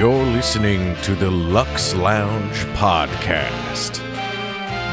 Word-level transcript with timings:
You're 0.00 0.24
listening 0.24 0.96
to 1.02 1.14
the 1.14 1.30
Lux 1.30 1.94
Lounge 1.94 2.56
Podcast, 2.72 3.98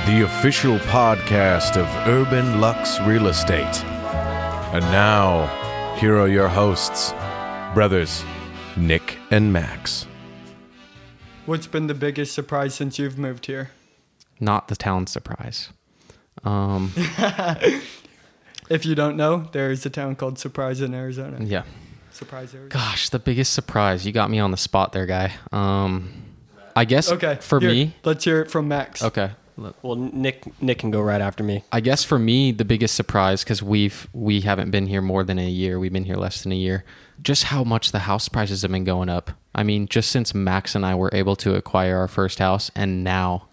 the 0.05 0.25
official 0.25 0.79
podcast 0.79 1.77
of 1.77 1.87
Urban 2.09 2.59
Lux 2.59 2.99
Real 2.99 3.27
Estate. 3.27 3.85
And 4.73 4.83
now, 4.91 5.45
here 5.95 6.17
are 6.19 6.27
your 6.27 6.49
hosts, 6.49 7.13
brothers 7.73 8.21
Nick 8.75 9.17
and 9.31 9.53
Max. 9.53 10.05
What's 11.45 11.67
been 11.67 11.87
the 11.87 11.93
biggest 11.93 12.33
surprise 12.33 12.75
since 12.75 12.99
you've 12.99 13.17
moved 13.17 13.45
here? 13.45 13.71
not 14.41 14.67
the 14.67 14.75
town 14.75 15.07
surprise. 15.07 15.69
Um, 16.43 16.91
If 18.69 18.85
you 18.85 18.95
don't 18.95 19.15
know, 19.15 19.47
there 19.53 19.71
is 19.71 19.85
a 19.85 19.89
town 19.89 20.17
called 20.17 20.37
Surprise 20.37 20.81
in 20.81 20.93
Arizona. 20.93 21.37
yeah. 21.39 21.63
Surprise, 22.17 22.53
Arizona. 22.53 22.69
Gosh, 22.69 23.09
the 23.09 23.19
biggest 23.19 23.53
surprise. 23.53 24.05
You 24.05 24.11
got 24.11 24.29
me 24.29 24.39
on 24.39 24.51
the 24.51 24.57
spot 24.57 24.91
there, 24.91 25.05
guy. 25.05 25.33
Um, 25.51 26.11
I 26.75 26.85
guess 26.85 27.11
Okay, 27.11 27.37
for 27.41 27.59
here, 27.59 27.69
me. 27.69 27.95
let's 28.03 28.23
hear 28.23 28.41
it 28.41 28.49
from 28.51 28.67
Max. 28.67 29.03
Okay. 29.03 29.31
Well, 29.81 29.95
Nick 29.95 30.61
Nick 30.61 30.77
can 30.79 30.91
go 30.91 31.01
right 31.01 31.19
after 31.21 31.43
me. 31.43 31.63
I 31.71 31.79
guess 31.79 32.03
for 32.03 32.19
me, 32.19 32.51
the 32.51 32.65
biggest 32.65 32.93
surprise 32.93 33.43
because 33.43 33.63
we've 33.63 34.07
we 34.13 34.41
haven't 34.41 34.69
been 34.69 34.85
here 34.85 35.01
more 35.01 35.23
than 35.23 35.39
a 35.39 35.49
year. 35.49 35.79
We've 35.79 35.93
been 35.93 36.05
here 36.05 36.15
less 36.15 36.43
than 36.43 36.51
a 36.51 36.55
year. 36.55 36.83
Just 37.23 37.45
how 37.45 37.63
much 37.63 37.91
the 37.91 37.99
house 37.99 38.29
prices 38.29 38.61
have 38.61 38.71
been 38.71 38.83
going 38.83 39.09
up. 39.09 39.31
I 39.55 39.63
mean, 39.63 39.87
just 39.87 40.11
since 40.11 40.35
Max 40.35 40.75
and 40.75 40.85
I 40.85 40.93
were 40.93 41.09
able 41.11 41.35
to 41.37 41.55
acquire 41.55 41.97
our 41.97 42.07
first 42.07 42.37
house, 42.37 42.69
and 42.75 43.03
now 43.03 43.47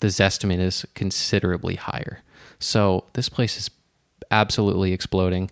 the 0.00 0.08
Zestimate 0.08 0.60
is 0.60 0.84
considerably 0.94 1.76
higher. 1.76 2.20
So 2.58 3.04
this 3.14 3.30
place 3.30 3.56
is 3.56 3.70
absolutely 4.30 4.92
exploding. 4.92 5.50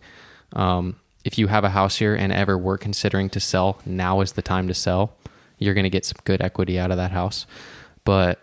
Um, 0.53 0.97
if 1.25 1.39
you 1.39 1.47
have 1.49 1.65
a 1.65 1.71
house 1.71 1.97
here 1.97 2.15
and 2.15 2.33
ever 2.33 2.57
were 2.57 2.79
considering 2.79 3.31
to 3.31 3.41
sell, 3.41 3.81
now 3.87 4.21
is 4.21 4.33
the 4.33 4.43
time 4.43 4.69
to 4.69 4.75
sell. 4.75 5.15
You're 5.59 5.75
going 5.75 5.85
to 5.85 5.91
get 5.91 6.05
some 6.05 6.19
good 6.25 6.43
equity 6.43 6.79
out 6.79 6.91
of 6.91 6.97
that 6.99 7.13
house. 7.13 7.47
But 8.05 8.41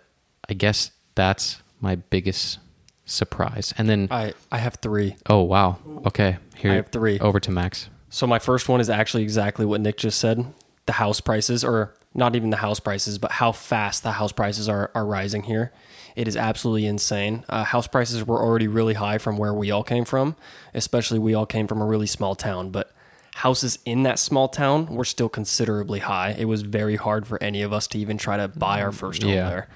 I 0.50 0.54
guess 0.54 0.92
that's 1.16 1.62
my 1.80 1.96
biggest 1.96 2.58
surprise. 3.06 3.74
And 3.78 3.90
then, 3.90 4.08
I 4.10 4.34
I 4.52 4.58
have 4.58 4.76
three. 4.76 5.16
oh 5.30 5.42
wow, 5.44 5.78
okay, 6.08 6.38
here 6.56 6.72
I 6.72 6.76
have 6.76 6.90
three. 6.90 7.20
Over 7.20 7.40
to 7.40 7.52
Max. 7.52 7.90
So 8.10 8.26
my 8.28 8.40
first 8.40 8.68
one 8.68 8.82
is 8.82 8.90
actually 8.90 9.24
exactly 9.24 9.66
what 9.66 9.82
Nick 9.82 9.98
just 9.98 10.20
said. 10.20 10.46
The 10.86 10.94
house 10.94 11.22
prices, 11.22 11.64
or 11.64 11.94
not 12.14 12.36
even 12.36 12.50
the 12.50 12.58
house 12.58 12.80
prices, 12.80 13.18
but 13.18 13.32
how 13.32 13.52
fast 13.52 14.04
the 14.04 14.12
house 14.14 14.32
prices 14.32 14.68
are 14.68 14.92
are 14.96 15.06
rising 15.06 15.44
here. 15.44 15.72
It 16.16 16.28
is 16.28 16.36
absolutely 16.36 16.86
insane. 16.88 17.46
Uh, 17.48 17.64
house 17.64 17.88
prices 17.88 18.26
were 18.28 18.40
already 18.42 18.68
really 18.68 18.96
high 18.96 19.18
from 19.18 19.38
where 19.38 19.54
we 19.54 19.72
all 19.72 19.84
came 19.84 20.04
from, 20.04 20.36
especially 20.74 21.20
we 21.20 21.34
all 21.34 21.46
came 21.46 21.68
from 21.68 21.82
a 21.82 21.86
really 21.86 22.08
small 22.08 22.36
town. 22.36 22.70
But 22.70 22.92
houses 23.36 23.80
in 23.86 24.04
that 24.04 24.20
small 24.20 24.50
town 24.50 24.88
were 24.88 25.06
still 25.06 25.30
considerably 25.30 26.00
high. 26.00 26.36
It 26.38 26.46
was 26.46 26.64
very 26.64 26.98
hard 26.98 27.26
for 27.26 27.42
any 27.42 27.62
of 27.62 27.72
us 27.72 27.88
to 27.88 27.98
even 27.98 28.18
try 28.18 28.36
to 28.36 28.50
buy 28.50 28.82
our 28.82 28.92
first 28.92 29.24
home 29.24 29.32
Yeah. 29.32 29.50
there. 29.50 29.68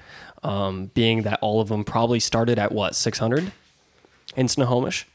Um, 0.42 0.90
being 0.92 1.22
that 1.22 1.38
all 1.40 1.60
of 1.62 1.68
them 1.68 1.84
probably 1.84 2.20
started 2.20 2.58
at 2.58 2.70
what 2.70 2.94
six 2.94 3.18
hundred 3.18 3.50
in 4.36 4.46
Snohomish. 4.48 5.06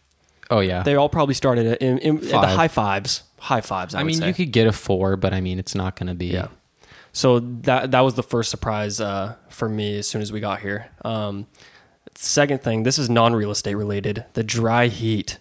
Oh 0.50 0.60
yeah, 0.60 0.84
They 0.84 0.96
all 0.96 1.08
probably 1.08 1.36
started 1.36 1.66
at, 1.68 1.82
in, 1.82 1.98
in, 2.00 2.18
at 2.18 2.24
the 2.24 2.48
high 2.48 2.68
fives. 2.68 3.24
High 3.38 3.62
fives. 3.62 3.96
I, 3.96 4.02
I 4.02 4.04
mean, 4.04 4.16
say. 4.18 4.28
you 4.28 4.34
could 4.34 4.52
get 4.52 4.68
a 4.68 4.74
four, 4.74 5.16
but 5.16 5.34
I 5.34 5.40
mean, 5.40 5.60
it's 5.60 5.76
not 5.76 5.96
going 5.96 6.08
to 6.08 6.14
be. 6.16 6.26
Yeah. 6.28 6.48
So 7.14 7.40
that 7.40 7.92
that 7.92 8.02
was 8.02 8.16
the 8.16 8.24
first 8.24 8.50
surprise 8.50 9.02
uh, 9.02 9.36
for 9.50 9.68
me 9.68 10.00
as 10.00 10.08
soon 10.08 10.22
as 10.22 10.32
we 10.32 10.40
got 10.40 10.62
here. 10.62 10.90
Um, 11.04 11.48
second 12.16 12.62
thing, 12.62 12.84
this 12.84 12.98
is 12.98 13.10
non-real 13.10 13.52
estate 13.52 13.76
related. 13.76 14.26
The 14.34 14.44
dry 14.44 14.88
heat, 14.88 15.38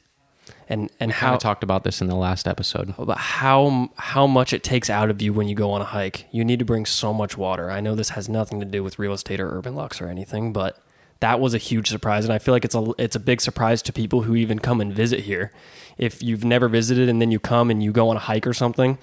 and 0.68 0.90
and 0.98 1.12
How 1.12 1.32
how 1.32 1.36
talked 1.36 1.62
about 1.62 1.84
this 1.84 2.00
in 2.00 2.08
the 2.08 2.16
last 2.16 2.48
episode. 2.48 2.94
about 2.98 3.18
how 3.18 3.90
how 3.96 4.26
much 4.26 4.52
it 4.52 4.62
takes 4.62 4.90
out 4.90 5.10
of 5.10 5.22
you 5.22 5.32
when 5.32 5.48
you 5.48 5.54
go 5.54 5.70
on 5.70 5.80
a 5.80 5.84
hike. 5.84 6.26
You 6.32 6.44
need 6.44 6.58
to 6.58 6.64
bring 6.64 6.86
so 6.86 7.12
much 7.12 7.36
water. 7.36 7.70
I 7.70 7.80
know 7.80 7.94
this 7.94 8.10
has 8.10 8.28
nothing 8.28 8.60
to 8.60 8.66
do 8.66 8.82
with 8.82 8.98
real 8.98 9.12
estate 9.12 9.40
or 9.40 9.48
urban 9.56 9.74
lux 9.76 10.00
or 10.00 10.08
anything, 10.08 10.52
but 10.52 10.82
that 11.20 11.38
was 11.38 11.54
a 11.54 11.58
huge 11.58 11.88
surprise, 11.88 12.24
and 12.24 12.32
I 12.32 12.38
feel 12.38 12.54
like 12.54 12.64
it's 12.64 12.74
a 12.74 12.92
it's 12.98 13.14
a 13.14 13.20
big 13.20 13.40
surprise 13.40 13.82
to 13.82 13.92
people 13.92 14.22
who 14.22 14.34
even 14.34 14.58
come 14.58 14.80
and 14.80 14.92
visit 14.92 15.20
here. 15.20 15.52
If 15.98 16.22
you've 16.22 16.44
never 16.44 16.66
visited 16.66 17.08
and 17.08 17.20
then 17.20 17.30
you 17.30 17.38
come 17.38 17.70
and 17.70 17.82
you 17.82 17.92
go 17.92 18.08
on 18.08 18.16
a 18.16 18.20
hike 18.20 18.46
or 18.46 18.54
something, 18.54 18.98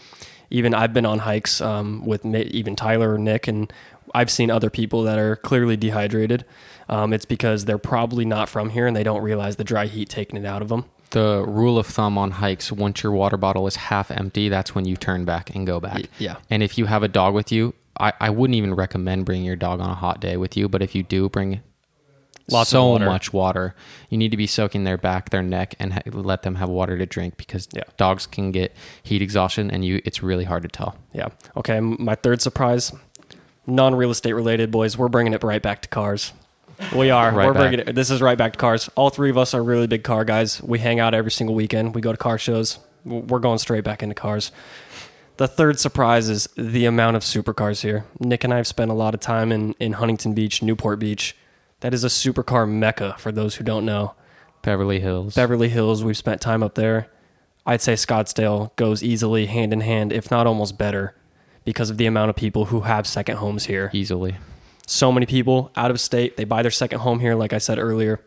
even 0.49 0.73
I've 0.73 0.93
been 0.93 1.05
on 1.05 1.19
hikes 1.19 1.61
um, 1.61 2.05
with 2.05 2.25
even 2.25 2.75
Tyler 2.75 3.13
or 3.13 3.17
Nick, 3.17 3.47
and 3.47 3.71
I've 4.13 4.29
seen 4.29 4.49
other 4.49 4.69
people 4.69 5.03
that 5.03 5.19
are 5.19 5.35
clearly 5.35 5.77
dehydrated. 5.77 6.45
Um, 6.89 7.13
it's 7.13 7.25
because 7.25 7.65
they're 7.65 7.77
probably 7.77 8.25
not 8.25 8.47
from 8.47 8.69
here 8.69 8.87
and 8.87 8.95
they 8.95 9.03
don't 9.03 9.21
realize 9.21 9.57
the 9.57 9.63
dry 9.63 9.87
heat 9.87 10.09
taking 10.09 10.37
it 10.37 10.45
out 10.45 10.61
of 10.61 10.69
them. 10.69 10.85
The 11.09 11.43
rule 11.47 11.77
of 11.77 11.87
thumb 11.87 12.17
on 12.17 12.31
hikes: 12.31 12.71
once 12.71 13.03
your 13.03 13.11
water 13.11 13.37
bottle 13.37 13.67
is 13.67 13.75
half 13.75 14.11
empty, 14.11 14.49
that's 14.49 14.75
when 14.75 14.85
you 14.85 14.97
turn 14.97 15.25
back 15.25 15.53
and 15.55 15.65
go 15.65 15.79
back. 15.79 16.03
Yeah. 16.19 16.37
And 16.49 16.63
if 16.63 16.77
you 16.77 16.85
have 16.85 17.03
a 17.03 17.07
dog 17.07 17.33
with 17.33 17.51
you, 17.51 17.73
I, 17.99 18.13
I 18.19 18.29
wouldn't 18.29 18.55
even 18.55 18.73
recommend 18.73 19.25
bringing 19.25 19.45
your 19.45 19.55
dog 19.55 19.79
on 19.79 19.89
a 19.89 19.95
hot 19.95 20.19
day 20.19 20.37
with 20.37 20.57
you. 20.57 20.67
But 20.67 20.81
if 20.81 20.95
you 20.95 21.03
do 21.03 21.29
bring 21.29 21.61
Lots 22.49 22.69
of 22.69 22.71
so 22.71 22.87
water. 22.87 23.05
much 23.05 23.33
water, 23.33 23.75
you 24.09 24.17
need 24.17 24.31
to 24.31 24.37
be 24.37 24.47
soaking 24.47 24.83
their 24.85 24.97
back, 24.97 25.31
their 25.31 25.43
neck, 25.43 25.75
and 25.79 25.93
ha- 25.93 26.01
let 26.11 26.43
them 26.43 26.55
have 26.55 26.69
water 26.69 26.97
to 26.97 27.05
drink 27.05 27.35
because 27.37 27.67
Yeah. 27.73 27.83
dogs 27.97 28.25
can 28.25 28.51
get 28.51 28.73
heat 29.03 29.21
exhaustion, 29.21 29.69
and 29.69 29.83
you 29.83 30.01
it's 30.05 30.23
really 30.23 30.45
hard 30.45 30.63
to 30.63 30.69
tell. 30.69 30.95
Yeah. 31.13 31.27
Okay. 31.57 31.79
My 31.81 32.15
third 32.15 32.41
surprise, 32.41 32.93
non 33.65 33.95
real 33.95 34.11
estate 34.11 34.33
related, 34.33 34.71
boys. 34.71 34.97
We're 34.97 35.09
bringing 35.09 35.33
it 35.33 35.43
right 35.43 35.61
back 35.61 35.81
to 35.81 35.89
cars. 35.89 36.31
We 36.95 37.09
are. 37.09 37.31
Right 37.31 37.47
We're 37.47 37.53
back. 37.53 37.61
bringing 37.61 37.79
it. 37.81 37.95
This 37.95 38.09
is 38.11 38.21
right 38.21 38.37
back 38.37 38.53
to 38.53 38.59
cars. 38.59 38.89
All 38.95 39.09
three 39.09 39.29
of 39.31 39.37
us 39.37 39.53
are 39.53 39.63
really 39.63 39.87
big 39.87 40.03
car 40.03 40.23
guys. 40.23 40.61
We 40.61 40.79
hang 40.79 40.99
out 40.99 41.13
every 41.13 41.31
single 41.31 41.55
weekend. 41.55 41.95
We 41.95 42.01
go 42.01 42.11
to 42.11 42.17
car 42.17 42.37
shows. 42.37 42.79
We're 43.03 43.39
going 43.39 43.57
straight 43.57 43.83
back 43.83 44.03
into 44.03 44.15
cars. 44.15 44.51
The 45.37 45.47
third 45.47 45.79
surprise 45.79 46.29
is 46.29 46.47
the 46.55 46.85
amount 46.85 47.15
of 47.15 47.23
supercars 47.23 47.81
here. 47.81 48.05
Nick 48.19 48.43
and 48.43 48.53
I 48.53 48.57
have 48.57 48.67
spent 48.67 48.89
a 48.91 48.93
lot 48.93 49.13
of 49.13 49.19
time 49.19 49.51
in, 49.51 49.73
in 49.79 49.93
Huntington 49.93 50.33
Beach, 50.33 50.61
Newport 50.63 50.99
Beach. 50.99 51.35
That 51.81 51.93
is 51.93 52.03
a 52.03 52.07
supercar 52.07 52.67
mecca 52.69 53.15
for 53.19 53.31
those 53.31 53.55
who 53.55 53.63
don't 53.63 53.85
know. 53.85 54.15
Beverly 54.63 54.99
Hills. 54.99 55.35
Beverly 55.35 55.69
Hills, 55.69 56.03
we've 56.03 56.17
spent 56.17 56.41
time 56.41 56.63
up 56.63 56.75
there. 56.75 57.07
I'd 57.65 57.81
say 57.81 57.93
Scottsdale 57.93 58.75
goes 58.75 59.03
easily 59.03 59.45
hand 59.45 59.73
in 59.73 59.81
hand, 59.81 60.11
if 60.11 60.31
not 60.31 60.47
almost 60.47 60.77
better, 60.77 61.15
because 61.65 61.89
of 61.89 61.97
the 61.97 62.05
amount 62.05 62.29
of 62.29 62.35
people 62.35 62.65
who 62.65 62.81
have 62.81 63.05
second 63.05 63.37
homes 63.37 63.65
here. 63.65 63.91
easily. 63.93 64.37
So 64.87 65.11
many 65.11 65.25
people 65.25 65.71
out 65.75 65.91
of 65.91 65.99
state, 65.99 66.37
they 66.37 66.45
buy 66.45 66.61
their 66.61 66.71
second 66.71 66.99
home 66.99 67.19
here, 67.19 67.35
like 67.35 67.51
I 67.51 67.57
said 67.57 67.77
earlier. 67.77 68.21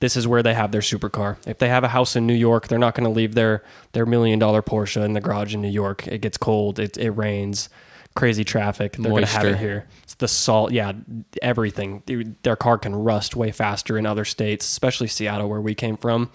This 0.00 0.16
is 0.16 0.28
where 0.28 0.42
they 0.42 0.52
have 0.52 0.70
their 0.72 0.80
supercar. 0.82 1.38
If 1.46 1.58
they 1.58 1.68
have 1.68 1.84
a 1.84 1.88
house 1.88 2.16
in 2.16 2.26
New 2.26 2.34
York, 2.34 2.68
they're 2.68 2.78
not 2.78 2.94
going 2.94 3.04
to 3.04 3.10
leave 3.10 3.34
their, 3.34 3.64
their 3.92 4.04
million 4.04 4.38
dollar 4.38 4.60
Porsche 4.60 5.02
in 5.04 5.14
the 5.14 5.20
garage 5.20 5.54
in 5.54 5.62
New 5.62 5.70
York. 5.70 6.06
It 6.06 6.18
gets 6.20 6.36
cold, 6.36 6.78
it, 6.78 6.98
it 6.98 7.12
rains, 7.12 7.68
crazy 8.14 8.44
traffic. 8.44 8.92
They're 8.96 9.10
going 9.10 9.24
to 9.24 9.30
have 9.30 9.46
it 9.46 9.58
here. 9.58 9.86
It's 10.02 10.14
the 10.14 10.28
salt, 10.28 10.72
yeah, 10.72 10.92
everything. 11.40 12.02
Dude, 12.06 12.42
Their 12.42 12.56
car 12.56 12.78
can 12.78 12.94
rust 12.94 13.34
way 13.36 13.50
faster 13.52 13.96
in 13.98 14.06
other 14.06 14.24
states, 14.24 14.66
especially 14.68 15.08
Seattle, 15.08 15.48
where 15.48 15.60
we 15.60 15.74
came 15.74 15.96
from 15.96 16.30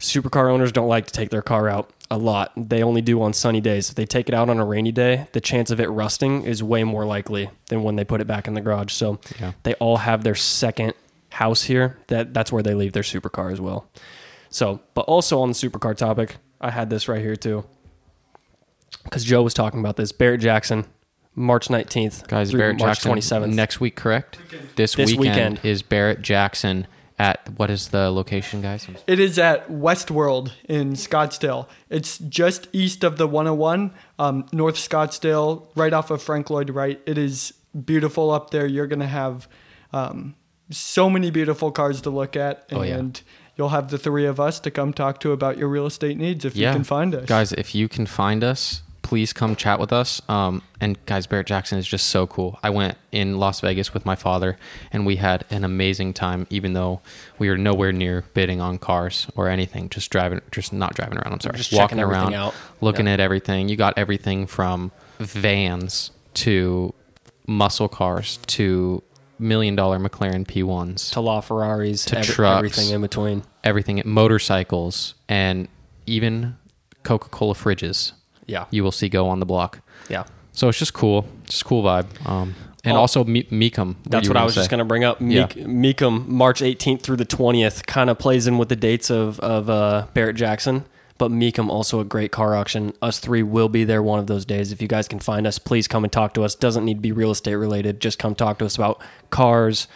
supercar 0.00 0.50
owners 0.52 0.72
don't 0.72 0.88
like 0.88 1.06
to 1.06 1.12
take 1.12 1.30
their 1.30 1.40
car 1.42 1.68
out 1.68 1.90
a 2.10 2.18
lot. 2.18 2.52
They 2.56 2.82
only 2.82 3.00
do 3.00 3.22
on 3.22 3.32
sunny 3.32 3.60
days. 3.60 3.88
If 3.88 3.94
they 3.94 4.04
take 4.04 4.28
it 4.28 4.34
out 4.34 4.50
on 4.50 4.58
a 4.58 4.64
rainy 4.64 4.92
day, 4.92 5.28
the 5.32 5.40
chance 5.40 5.70
of 5.70 5.80
it 5.80 5.86
rusting 5.88 6.42
is 6.42 6.62
way 6.62 6.84
more 6.84 7.06
likely 7.06 7.48
than 7.68 7.82
when 7.82 7.96
they 7.96 8.04
put 8.04 8.20
it 8.20 8.26
back 8.26 8.46
in 8.46 8.54
the 8.54 8.60
garage. 8.60 8.92
So 8.92 9.18
Yeah. 9.40 9.52
they 9.62 9.74
all 9.74 9.98
have 9.98 10.22
their 10.22 10.34
second 10.34 10.92
house 11.30 11.62
here. 11.62 11.96
That 12.08 12.34
that's 12.34 12.52
where 12.52 12.62
they 12.62 12.74
leave 12.74 12.92
their 12.92 13.02
supercar 13.02 13.52
as 13.52 13.60
well. 13.60 13.88
So, 14.50 14.80
but 14.94 15.02
also 15.02 15.40
on 15.40 15.48
the 15.48 15.54
supercar 15.54 15.96
topic, 15.96 16.36
I 16.60 16.70
had 16.70 16.90
this 16.90 17.08
right 17.08 17.20
here 17.22 17.36
too. 17.36 17.64
Cuz 19.10 19.24
Joe 19.24 19.42
was 19.42 19.54
talking 19.54 19.80
about 19.80 19.96
this. 19.96 20.12
Barrett 20.12 20.40
Jackson, 20.40 20.86
March 21.34 21.68
19th. 21.68 22.26
Guys, 22.28 22.52
Barrett 22.52 22.78
March 22.78 23.00
Jackson 23.02 23.12
27th. 23.12 23.52
next 23.54 23.80
week, 23.80 23.96
correct? 23.96 24.38
This, 24.76 24.94
This 24.94 25.10
weekend, 25.14 25.18
weekend. 25.58 25.60
is 25.64 25.82
Barrett 25.82 26.22
Jackson 26.22 26.86
at 27.18 27.48
what 27.56 27.70
is 27.70 27.88
the 27.88 28.10
location, 28.10 28.60
guys? 28.60 28.88
It 29.06 29.20
is 29.20 29.38
at 29.38 29.68
Westworld 29.70 30.50
in 30.68 30.94
Scottsdale. 30.94 31.68
It's 31.88 32.18
just 32.18 32.66
east 32.72 33.04
of 33.04 33.18
the 33.18 33.26
101, 33.28 33.92
um, 34.18 34.46
North 34.52 34.74
Scottsdale, 34.76 35.66
right 35.76 35.92
off 35.92 36.10
of 36.10 36.20
Frank 36.22 36.50
Lloyd 36.50 36.70
Wright. 36.70 37.00
It 37.06 37.16
is 37.18 37.54
beautiful 37.84 38.30
up 38.32 38.50
there. 38.50 38.66
You're 38.66 38.88
going 38.88 38.98
to 39.00 39.06
have 39.06 39.46
um, 39.92 40.34
so 40.70 41.08
many 41.08 41.30
beautiful 41.30 41.70
cars 41.70 42.00
to 42.02 42.10
look 42.10 42.34
at. 42.36 42.64
And 42.70 42.78
Oh, 42.78 42.82
yeah. 42.82 43.02
You'll 43.56 43.70
have 43.70 43.90
the 43.90 43.98
three 43.98 44.26
of 44.26 44.38
us 44.40 44.60
to 44.60 44.70
come 44.70 44.92
talk 44.92 45.20
to 45.20 45.32
about 45.32 45.58
your 45.58 45.68
real 45.68 45.86
estate 45.86 46.16
needs 46.18 46.44
if 46.44 46.56
you 46.56 46.64
can 46.66 46.84
find 46.84 47.14
us. 47.14 47.26
Guys, 47.26 47.52
if 47.52 47.74
you 47.74 47.88
can 47.88 48.06
find 48.06 48.42
us, 48.44 48.82
please 49.02 49.32
come 49.34 49.54
chat 49.54 49.78
with 49.78 49.92
us. 49.92 50.22
Um, 50.30 50.62
and 50.80 50.98
guys, 51.06 51.26
Barrett 51.26 51.46
Jackson 51.46 51.78
is 51.78 51.86
just 51.86 52.06
so 52.06 52.26
cool. 52.26 52.58
I 52.62 52.70
went 52.70 52.96
in 53.12 53.38
Las 53.38 53.60
Vegas 53.60 53.92
with 53.92 54.06
my 54.06 54.14
father, 54.16 54.56
and 54.92 55.04
we 55.04 55.16
had 55.16 55.44
an 55.50 55.62
amazing 55.62 56.14
time. 56.14 56.46
Even 56.50 56.72
though 56.72 57.00
we 57.38 57.48
were 57.50 57.58
nowhere 57.58 57.92
near 57.92 58.24
bidding 58.32 58.60
on 58.62 58.78
cars 58.78 59.26
or 59.36 59.48
anything, 59.48 59.88
just 59.90 60.10
driving, 60.10 60.40
just 60.50 60.72
not 60.72 60.94
driving 60.94 61.18
around. 61.18 61.32
I'm 61.34 61.40
sorry, 61.40 61.58
Just 61.58 61.72
walking 61.74 62.00
around, 62.00 62.32
out. 62.34 62.54
looking 62.80 63.06
Yeah. 63.06 63.12
at 63.14 63.20
everything. 63.20 63.68
You 63.68 63.76
got 63.76 63.92
everything 63.98 64.46
from 64.46 64.90
vans 65.20 66.10
to 66.34 66.94
muscle 67.46 67.88
cars 67.88 68.38
to 68.46 69.02
million 69.38 69.74
dollar 69.76 69.98
McLaren 69.98 70.46
P1s 70.46 71.10
to 71.12 71.20
LaFerraris, 71.20 72.06
To 72.06 72.18
every- 72.18 72.34
trucks. 72.34 72.58
everything 72.58 72.90
in 72.94 73.00
between. 73.00 73.42
everything 73.64 73.98
at 73.98 74.06
motorcycles 74.06 75.14
and 75.28 75.68
even 76.06 76.56
coca-cola 77.02 77.54
fridges 77.54 78.12
Yeah. 78.46 78.64
you 78.70 78.82
will 78.84 78.92
see 78.92 79.08
go 79.08 79.28
on 79.28 79.40
the 79.40 79.46
block 79.46 79.80
Yeah. 80.08 80.24
So 80.52 80.68
it's 80.68 80.78
just 80.78 80.92
cool, 80.92 81.26
just 81.48 81.64
cool 81.64 81.82
vibe. 81.82 82.06
Um, 82.28 82.54
and 82.84 82.96
Oh. 82.96 83.00
also 83.00 83.24
Me- 83.24 83.42
Mecum. 83.50 83.96
That's 84.08 84.28
what 84.28 84.36
I 84.36 84.44
was 84.44 84.54
just 84.54 84.70
going 84.70 84.78
to 84.78 84.84
bring 84.84 85.02
up. 85.02 85.18
Yeah. 85.20 85.46
Meek, 85.56 85.96
Mecum, 85.96 86.28
March 86.28 86.60
18th 86.62 87.02
through 87.02 87.16
the 87.16 87.24
20th, 87.24 87.86
kind 87.86 88.08
of 88.10 88.18
plays 88.18 88.46
in 88.46 88.56
with 88.58 88.68
the 88.68 88.76
dates 88.76 89.10
of, 89.10 89.40
of 89.40 89.68
uh, 89.70 90.06
Barrett 90.14 90.36
Jackson. 90.36 90.84
But 91.16 91.30
Mecum, 91.30 91.68
also 91.68 92.00
a 92.00 92.04
great 92.04 92.32
car 92.32 92.56
auction. 92.56 92.92
Us 93.00 93.20
three 93.20 93.42
will 93.42 93.68
be 93.68 93.84
there 93.84 94.02
one 94.02 94.18
of 94.18 94.26
those 94.26 94.44
days. 94.44 94.72
If 94.72 94.82
you 94.82 94.88
guys 94.88 95.06
can 95.06 95.20
find 95.20 95.46
us, 95.46 95.58
please 95.60 95.86
come 95.86 96.02
and 96.02 96.12
talk 96.12 96.34
to 96.34 96.42
us. 96.42 96.54
Doesn't 96.56 96.84
need 96.84 96.94
to 96.94 97.00
be 97.00 97.12
real 97.12 97.30
estate 97.30 97.54
related. 97.54 98.00
Just 98.00 98.18
come 98.18 98.34
talk 98.34 98.58
to 98.58 98.64
us 98.66 98.74
about 98.76 99.00
cars, 99.30 99.86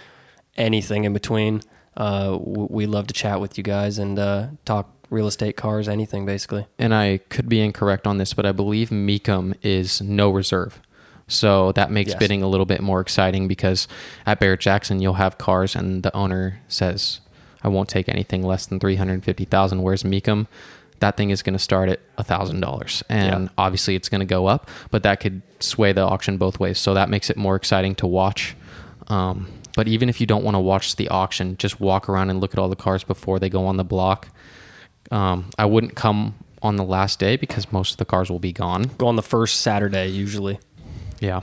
anything 0.56 1.04
in 1.04 1.12
between. 1.12 1.62
Uh, 1.96 2.30
w- 2.38 2.68
we 2.70 2.86
love 2.86 3.06
to 3.08 3.14
chat 3.14 3.40
with 3.40 3.58
you 3.58 3.64
guys 3.64 3.98
and 3.98 4.18
uh, 4.18 4.46
talk 4.64 4.90
real 5.10 5.26
estate, 5.26 5.56
cars, 5.56 5.88
anything 5.88 6.24
basically. 6.26 6.66
and 6.78 6.94
I 6.94 7.18
could 7.30 7.48
be 7.48 7.60
incorrect 7.60 8.06
on 8.06 8.18
this, 8.18 8.34
but 8.34 8.46
I 8.46 8.52
believe 8.52 8.90
Mecum 8.90 9.54
is 9.62 10.00
no 10.02 10.30
reserve. 10.30 10.80
So 11.26 11.72
that 11.72 11.90
makes 11.90 12.10
Yes. 12.10 12.18
bidding 12.18 12.42
a 12.42 12.48
little 12.48 12.66
bit 12.66 12.80
more 12.80 13.00
exciting 13.00 13.48
because 13.48 13.88
at 14.24 14.38
Barrett 14.38 14.60
Jackson 14.60 15.00
you'll 15.00 15.14
have 15.14 15.36
cars 15.38 15.74
and 15.74 16.02
the 16.02 16.14
owner 16.16 16.60
says, 16.68 17.20
"I 17.62 17.68
won't 17.68 17.88
take 17.88 18.08
anything 18.08 18.42
less 18.42 18.66
than 18.66 18.78
three 18.78 18.96
hundred 18.96 19.24
fifty 19.24 19.44
thousand. 19.44 19.82
Whereas 19.82 20.04
Mecum, 20.04 20.46
that 21.00 21.16
thing 21.16 21.30
is 21.30 21.42
going 21.42 21.52
to 21.54 21.58
start 21.58 21.88
at 21.88 22.00
thousand 22.26 22.60
dollars, 22.60 23.02
and 23.08 23.44
Yeah. 23.44 23.48
obviously 23.56 23.94
it's 23.94 24.08
going 24.08 24.20
to 24.20 24.26
go 24.26 24.46
up, 24.46 24.68
but 24.90 25.02
that 25.04 25.20
could 25.20 25.42
sway 25.60 25.92
the 25.92 26.02
auction 26.02 26.36
both 26.38 26.58
ways. 26.60 26.78
So 26.78 26.94
that 26.94 27.08
makes 27.08 27.30
it 27.30 27.36
more 27.36 27.56
exciting 27.56 27.94
to 27.96 28.06
watch. 28.06 28.56
Um, 29.08 29.48
but 29.76 29.86
even 29.88 30.08
if 30.08 30.20
you 30.20 30.26
don't 30.26 30.44
want 30.44 30.54
to 30.56 30.60
watch 30.60 30.96
the 30.96 31.08
auction, 31.08 31.56
just 31.56 31.80
walk 31.80 32.08
around 32.08 32.30
and 32.30 32.40
look 32.40 32.52
at 32.52 32.58
all 32.58 32.68
the 32.68 32.76
cars 32.76 33.04
before 33.04 33.38
they 33.38 33.48
go 33.48 33.64
on 33.66 33.76
the 33.76 33.84
block. 33.84 34.28
Um, 35.10 35.50
I 35.58 35.64
wouldn't 35.66 35.94
come 35.94 36.34
on 36.62 36.76
the 36.76 36.84
last 36.84 37.18
day 37.20 37.36
because 37.36 37.72
most 37.72 37.92
of 37.92 37.96
the 37.98 38.04
cars 38.04 38.28
will 38.30 38.40
be 38.40 38.52
gone. 38.52 38.90
Go 38.98 39.06
on 39.06 39.16
the 39.16 39.22
first 39.22 39.60
Saturday 39.60 40.08
usually. 40.08 40.58
Yeah. 41.20 41.40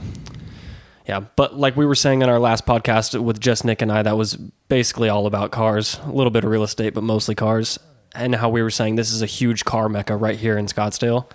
Yeah, 1.08 1.20
but 1.36 1.56
like 1.56 1.76
we 1.76 1.86
were 1.86 1.94
saying 1.94 2.22
in 2.22 2.28
our 2.28 2.38
last 2.40 2.66
podcast 2.66 3.18
with 3.20 3.40
just 3.40 3.64
Nick 3.64 3.80
and 3.80 3.90
I, 3.92 4.02
that 4.02 4.16
was 4.16 4.34
basically 4.68 5.08
all 5.08 5.26
about 5.26 5.52
cars, 5.52 5.98
a 6.04 6.10
little 6.10 6.30
bit 6.32 6.44
of 6.44 6.50
real 6.50 6.64
estate, 6.64 6.94
but 6.94 7.04
mostly 7.04 7.34
cars. 7.34 7.78
And 8.16 8.34
how 8.34 8.48
we 8.48 8.62
were 8.62 8.70
saying 8.70 8.96
this 8.96 9.12
is 9.12 9.22
a 9.22 9.26
huge 9.26 9.64
car 9.64 9.88
mecca 9.88 10.16
right 10.16 10.38
here 10.38 10.56
in 10.58 10.66
Scottsdale. 10.66 11.30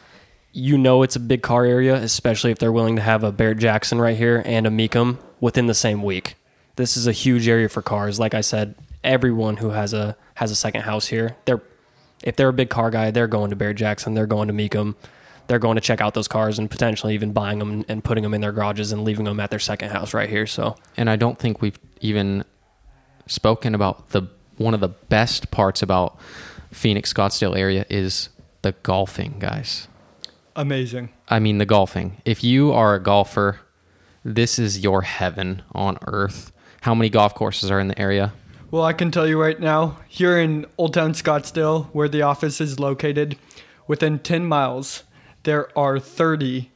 You 0.54 0.78
know 0.78 1.04
it's 1.04 1.16
a 1.16 1.20
big 1.20 1.42
car 1.42 1.66
area, 1.66 1.96
especially 1.96 2.52
if 2.52 2.60
they're 2.60 2.72
willing 2.72 2.98
to 2.98 3.02
have 3.02 3.24
a 3.24 3.32
Barrett 3.32 3.60
Jackson 3.60 4.02
right 4.02 4.18
here 4.18 4.42
and 4.46 4.68
a 4.68 4.70
Mecum 4.70 5.18
within 5.40 5.68
the 5.68 5.74
same 5.74 6.04
week. 6.04 6.36
This 6.76 6.98
is 6.98 7.08
a 7.08 7.12
huge 7.12 7.48
area 7.48 7.70
for 7.70 7.82
cars. 7.82 8.20
Like 8.20 8.34
I 8.34 8.42
said, 8.42 8.76
everyone 9.04 9.58
who 9.58 9.70
has 9.70 9.94
a 9.94 10.18
has 10.36 10.52
a 10.52 10.56
second 10.56 10.82
house 10.82 11.08
here, 11.08 11.38
they're 11.46 11.62
if 12.24 12.36
they're 12.36 12.50
a 12.50 12.54
big 12.54 12.70
car 12.70 12.92
guy, 12.92 13.12
they're 13.12 13.28
going 13.28 13.50
to 13.50 13.56
Barrett 13.56 13.78
Jackson, 13.78 14.14
they're 14.14 14.28
going 14.28 14.48
to 14.48 14.54
Mecum, 14.54 14.96
they're 15.48 15.60
going 15.60 15.76
to 15.76 15.82
check 15.82 16.02
out 16.02 16.14
those 16.14 16.28
cars 16.28 16.60
and 16.60 16.70
potentially 16.70 17.14
even 17.14 17.32
buying 17.34 17.60
them 17.60 17.84
and 17.88 18.04
putting 18.04 18.24
them 18.24 18.34
in 18.34 18.42
their 18.42 18.52
garages 18.52 18.92
and 18.92 19.04
leaving 19.04 19.26
them 19.26 19.40
at 19.40 19.50
their 19.50 19.60
second 19.60 19.90
house 19.90 20.14
right 20.14 20.30
here. 20.30 20.48
So 20.48 20.76
And 20.98 21.10
I 21.10 21.16
don't 21.16 21.40
think 21.40 21.62
we've 21.62 21.80
even 22.02 22.44
spoken 23.28 23.76
about 23.76 24.10
the 24.10 24.24
one 24.58 24.74
of 24.74 24.80
the 24.80 24.90
best 24.90 25.52
parts 25.52 25.82
about 25.82 26.20
Phoenix 26.72 27.14
Scottsdale 27.14 27.58
area 27.58 27.86
is 27.90 28.30
the 28.62 28.74
golfing, 28.84 29.38
guys. 29.40 29.88
Amazing. 30.56 31.10
I 31.28 31.40
mean 31.40 31.58
the 31.58 31.66
golfing. 31.66 32.22
If 32.26 32.44
you 32.44 32.72
are 32.72 32.96
a 32.96 33.00
golfer, 33.00 33.62
this 34.24 34.60
is 34.60 34.80
your 34.80 35.04
heaven 35.04 35.64
on 35.74 35.98
earth. 36.08 36.52
How 36.82 36.94
many 36.96 37.10
golf 37.10 37.34
courses 37.36 37.72
are 37.72 37.80
in 37.80 37.88
the 37.88 38.00
area? 38.00 38.34
Well, 38.70 38.84
I 38.84 38.94
can 38.94 39.12
tell 39.12 39.28
you 39.28 39.40
right 39.40 39.60
now, 39.60 39.98
here 40.08 40.38
in 40.38 40.66
Old 40.78 40.94
Town 40.94 41.14
Scottsdale, 41.14 41.88
where 41.88 42.08
the 42.08 42.22
office 42.22 42.62
is 42.62 42.80
located, 42.80 43.38
within 43.86 44.20
10 44.20 44.46
miles, 44.46 45.04
there 45.44 45.78
are 45.78 46.00
30 46.00 46.72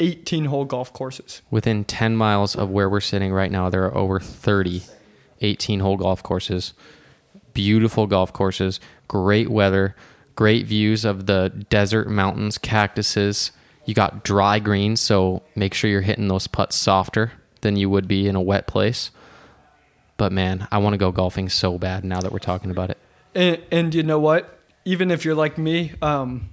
18 0.00 0.44
hole 0.44 0.64
golf 0.64 0.92
courses. 0.92 1.42
Within 1.50 1.84
10 1.84 2.16
miles 2.16 2.54
of 2.54 2.70
where 2.70 2.88
we're 2.88 3.00
sitting 3.00 3.32
right 3.32 3.50
now, 3.50 3.68
there 3.68 3.84
are 3.84 3.96
over 3.96 4.20
30 4.20 4.82
18 5.40 5.80
hole 5.80 5.96
golf 5.96 6.22
courses. 6.22 6.74
Beautiful 7.58 8.06
golf 8.06 8.32
courses, 8.32 8.78
great 9.08 9.48
weather, 9.48 9.96
great 10.36 10.66
views 10.66 11.04
of 11.04 11.26
the 11.26 11.48
desert, 11.70 12.08
mountains, 12.08 12.56
cactuses. 12.56 13.50
You 13.84 13.94
got 13.94 14.22
dry 14.22 14.60
greens, 14.60 15.00
so 15.00 15.42
make 15.56 15.74
sure 15.74 15.90
you're 15.90 16.02
hitting 16.02 16.28
those 16.28 16.46
putts 16.46 16.76
softer 16.76 17.32
than 17.62 17.74
you 17.74 17.90
would 17.90 18.06
be 18.06 18.28
in 18.28 18.36
a 18.36 18.40
wet 18.40 18.68
place. 18.68 19.10
But 20.18 20.30
man, 20.30 20.68
I 20.70 20.78
want 20.78 20.94
to 20.94 20.98
go 20.98 21.10
golfing 21.10 21.48
so 21.48 21.78
bad 21.78 22.04
now 22.04 22.20
that 22.20 22.30
we're 22.30 22.38
talking 22.38 22.70
about 22.70 22.90
it. 22.90 22.98
And, 23.34 23.60
and 23.72 23.92
you 23.92 24.04
know 24.04 24.20
what? 24.20 24.60
Even 24.84 25.10
if 25.10 25.24
you're 25.24 25.34
like 25.34 25.58
me, 25.58 25.94
um, 26.00 26.50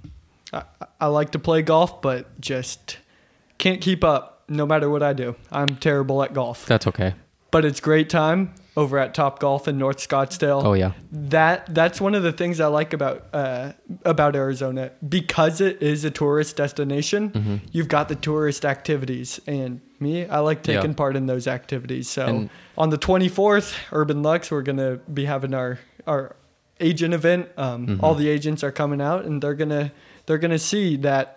I, 0.52 0.64
I 1.00 1.06
like 1.06 1.30
to 1.30 1.38
play 1.38 1.62
golf, 1.62 2.02
but 2.02 2.40
just 2.40 2.98
can't 3.58 3.80
keep 3.80 4.02
up 4.02 4.42
no 4.48 4.66
matter 4.66 4.90
what 4.90 5.04
I 5.04 5.12
do. 5.12 5.36
I'm 5.52 5.76
terrible 5.76 6.24
at 6.24 6.34
golf. 6.34 6.66
That's 6.66 6.88
okay. 6.88 7.14
But 7.52 7.64
it's 7.64 7.78
great 7.78 8.10
time 8.10 8.54
over 8.76 8.98
at 8.98 9.14
Top 9.14 9.38
Golf 9.38 9.66
in 9.68 9.78
North 9.78 9.98
Scottsdale. 10.06 10.62
Oh, 10.64 10.74
yeah. 10.74 10.92
that 11.10 11.74
that's 11.74 12.00
one 12.00 12.14
of 12.14 12.22
the 12.22 12.32
things 12.32 12.60
I 12.60 12.66
like 12.66 12.92
about 12.92 13.24
uh, 13.32 13.72
about 14.04 14.36
Arizona 14.36 14.90
because 15.08 15.60
it 15.60 15.80
is 15.82 16.04
a 16.04 16.10
tourist 16.10 16.56
destination. 16.56 17.30
Mm-hmm. 17.30 17.56
You've 17.72 17.88
got 17.88 18.08
the 18.08 18.14
tourist 18.16 18.64
activities, 18.64 19.40
and 19.46 19.80
me, 19.98 20.26
I 20.26 20.40
like 20.40 20.62
taking 20.62 20.90
Yeah. 20.90 20.96
part 20.96 21.16
in 21.16 21.26
those 21.26 21.46
activities. 21.46 22.08
So 22.08 22.26
And- 22.26 22.50
on 22.76 22.90
the 22.90 22.98
24th, 22.98 23.74
Urban 23.92 24.22
Lux, 24.22 24.50
we're 24.50 24.62
gonna 24.62 24.96
be 25.12 25.24
having 25.24 25.54
our 25.54 25.78
our 26.06 26.36
agent 26.78 27.14
event. 27.14 27.48
Um, 27.56 27.86
Mm-hmm. 27.86 28.04
All 28.04 28.14
the 28.14 28.28
agents 28.28 28.62
are 28.62 28.70
coming 28.72 29.00
out, 29.00 29.24
and 29.24 29.42
they're 29.42 29.54
gonna 29.54 29.92
they're 30.26 30.38
gonna 30.38 30.58
see 30.58 30.96
that. 30.98 31.35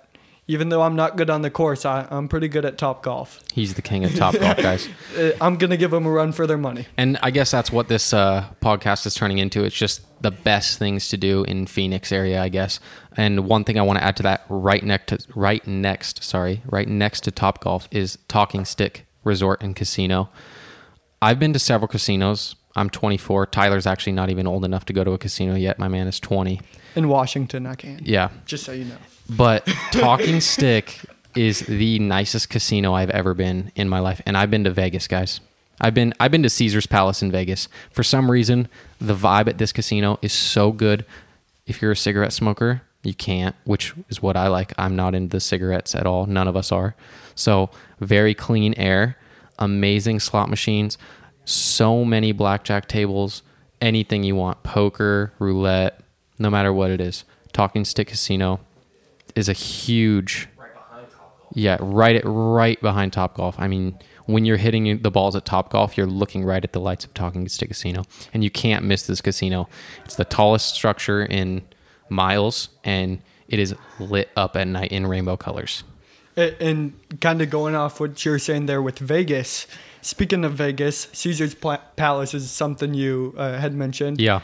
Even 0.50 0.70
though 0.70 0.82
I'm 0.82 0.96
not 0.96 1.16
good 1.16 1.30
on 1.30 1.44
the 1.44 1.52
course, 1.52 1.86
I, 1.86 2.08
I'm 2.10 2.28
pretty 2.28 2.48
good 2.48 2.66
at 2.66 2.80
top 2.80 3.04
golf. 3.04 3.44
He's 3.54 3.76
the 3.76 3.84
king 3.84 4.04
of 4.04 4.16
top 4.16 4.34
golf, 4.34 4.58
guys. 4.70 4.90
Uh, 5.16 5.34
I'm 5.40 5.58
gonna 5.58 5.78
give 5.78 5.92
them 5.92 6.08
a 6.08 6.10
run 6.10 6.32
for 6.32 6.48
their 6.48 6.58
money. 6.58 6.88
And 6.98 7.20
I 7.22 7.30
guess 7.30 7.52
that's 7.52 7.72
what 7.72 7.88
this 7.88 8.14
uh, 8.14 8.48
podcast 8.60 9.06
is 9.06 9.14
turning 9.14 9.38
into. 9.38 9.64
It's 9.64 9.76
just 9.76 10.02
the 10.24 10.32
best 10.32 10.80
things 10.80 11.08
to 11.10 11.18
do 11.18 11.44
in 11.44 11.68
Phoenix 11.68 12.12
area, 12.12 12.42
I 12.42 12.50
guess. 12.50 12.80
And 13.16 13.46
one 13.46 13.64
thing 13.64 13.78
I 13.78 13.84
want 13.84 14.00
to 14.00 14.04
add 14.04 14.18
to 14.18 14.24
that, 14.24 14.44
right 14.50 14.84
next 14.84 15.10
to 15.10 15.20
right 15.36 15.66
next, 15.68 16.24
sorry, 16.24 16.64
right 16.66 16.88
next 16.88 17.26
to 17.26 17.32
Top 17.32 17.64
Golf 17.64 17.88
is 17.92 18.18
Talking 18.28 18.66
Stick 18.66 19.06
Resort 19.24 19.62
and 19.62 19.76
Casino. 19.76 20.32
I've 21.22 21.38
been 21.38 21.54
to 21.54 21.60
several 21.60 21.88
casinos. 21.88 22.56
I'm 22.76 22.90
24. 22.90 23.46
Tyler's 23.46 23.86
actually 23.86 24.14
not 24.14 24.32
even 24.32 24.48
old 24.48 24.66
enough 24.66 24.86
to 24.86 24.94
go 24.94 25.04
to 25.04 25.12
a 25.12 25.20
casino 25.20 25.54
yet. 25.54 25.78
My 25.78 25.90
man 25.90 26.08
is 26.08 26.20
20. 26.20 26.60
In 26.96 27.08
Washington, 27.08 27.68
I 27.68 27.76
can. 27.76 28.00
Yeah, 28.04 28.30
Just 28.48 28.64
so 28.64 28.72
you 28.72 28.86
know. 28.86 28.98
But 29.30 29.66
Talking 29.92 30.42
Stick 30.42 31.00
is 31.36 31.62
the 31.62 32.00
nicest 32.00 32.50
casino 32.50 32.94
I've 32.94 33.10
ever 33.10 33.34
been 33.34 33.72
in 33.76 33.88
my 33.88 34.00
life, 34.00 34.22
and 34.26 34.36
I've 34.36 34.52
been 34.52 34.64
to 34.64 34.72
Vegas, 34.72 35.08
guys. 35.08 35.40
I've 35.82 35.94
been 35.94 36.14
I've 36.20 36.32
been 36.32 36.44
to 36.44 36.50
Caesar's 36.50 36.88
Palace 36.88 37.22
in 37.22 37.32
Vegas. 37.32 37.68
For 37.92 38.04
some 38.04 38.30
reason, 38.30 38.68
the 39.00 39.16
vibe 39.16 39.48
at 39.48 39.58
this 39.58 39.72
casino 39.72 40.20
is 40.22 40.34
so 40.34 40.72
good. 40.72 41.06
If 41.66 41.82
you're 41.82 41.92
a 41.92 41.96
cigarette 41.96 42.34
smoker, 42.34 42.82
you 43.04 43.14
can't, 43.14 43.56
which 43.64 43.94
is 44.10 44.22
what 44.22 44.36
I 44.36 44.48
like. 44.48 44.74
I'm 44.78 44.96
not 44.96 45.16
into 45.16 45.30
the 45.30 45.40
cigarettes 45.40 45.96
at 45.96 46.06
all. 46.06 46.26
None 46.26 46.48
of 46.48 46.58
us 46.58 46.72
are. 46.72 46.96
So 47.36 47.70
very 48.00 48.34
clean 48.34 48.74
air, 48.74 49.18
amazing 49.58 50.20
slot 50.20 50.50
machines, 50.50 50.98
so 51.46 52.04
many 52.04 52.34
blackjack 52.34 52.88
tables, 52.88 53.44
anything 53.80 54.24
you 54.24 54.36
want, 54.36 54.64
poker, 54.64 55.32
roulette, 55.40 56.02
no 56.38 56.50
matter 56.50 56.74
what 56.74 56.92
it 56.92 57.00
is. 57.00 57.24
Talking 57.54 57.86
Stick 57.86 58.10
Casino 58.10 58.60
is 59.36 59.50
a 59.50 59.54
huge 59.54 60.48
yeah, 61.54 61.78
right 61.80 62.16
at 62.16 62.24
right 62.26 62.80
behind 62.82 63.14
Top 63.14 63.36
Golf. 63.36 63.56
I 63.60 63.68
mean, 63.68 63.98
when 64.26 64.46
you're 64.46 64.58
hitting 64.58 65.02
the 65.02 65.12
balls 65.12 65.36
at 65.36 65.46
Top 65.46 65.72
Golf, 65.72 65.98
you're 65.98 66.08
looking 66.08 66.44
right 66.44 66.64
at 66.64 66.74
the 66.74 66.80
lights 66.80 67.06
of 67.06 67.14
Talking 67.14 67.48
Stick 67.50 67.70
Casino, 67.70 68.04
and 68.34 68.44
you 68.44 68.50
can't 68.50 68.86
miss 68.86 69.08
this 69.08 69.22
casino. 69.22 69.68
It's 70.06 70.16
the 70.16 70.26
tallest 70.26 70.76
structure 70.76 71.24
in 71.24 71.64
miles, 72.10 72.70
and 72.84 73.20
it 73.48 73.60
is 73.60 73.76
lit 74.00 74.30
up 74.36 74.56
at 74.56 74.68
night 74.68 74.92
in 74.92 75.08
rainbow 75.08 75.38
colors. 75.38 75.84
And 76.38 76.94
kind 77.20 77.42
of 77.42 77.50
going 77.50 77.76
off 77.76 78.00
what 78.00 78.24
you're 78.24 78.40
saying 78.40 78.68
there 78.68 78.82
with 78.82 79.00
Vegas. 79.00 79.68
Speaking 80.02 80.46
of 80.46 80.54
Vegas, 80.54 81.10
Caesar's 81.12 81.54
Pla- 81.54 81.82
Palace 81.98 82.34
is 82.34 82.50
something 82.50 82.94
you 82.94 83.34
uh, 83.38 83.58
had 83.58 83.74
mentioned. 83.74 84.22
Yeah, 84.22 84.40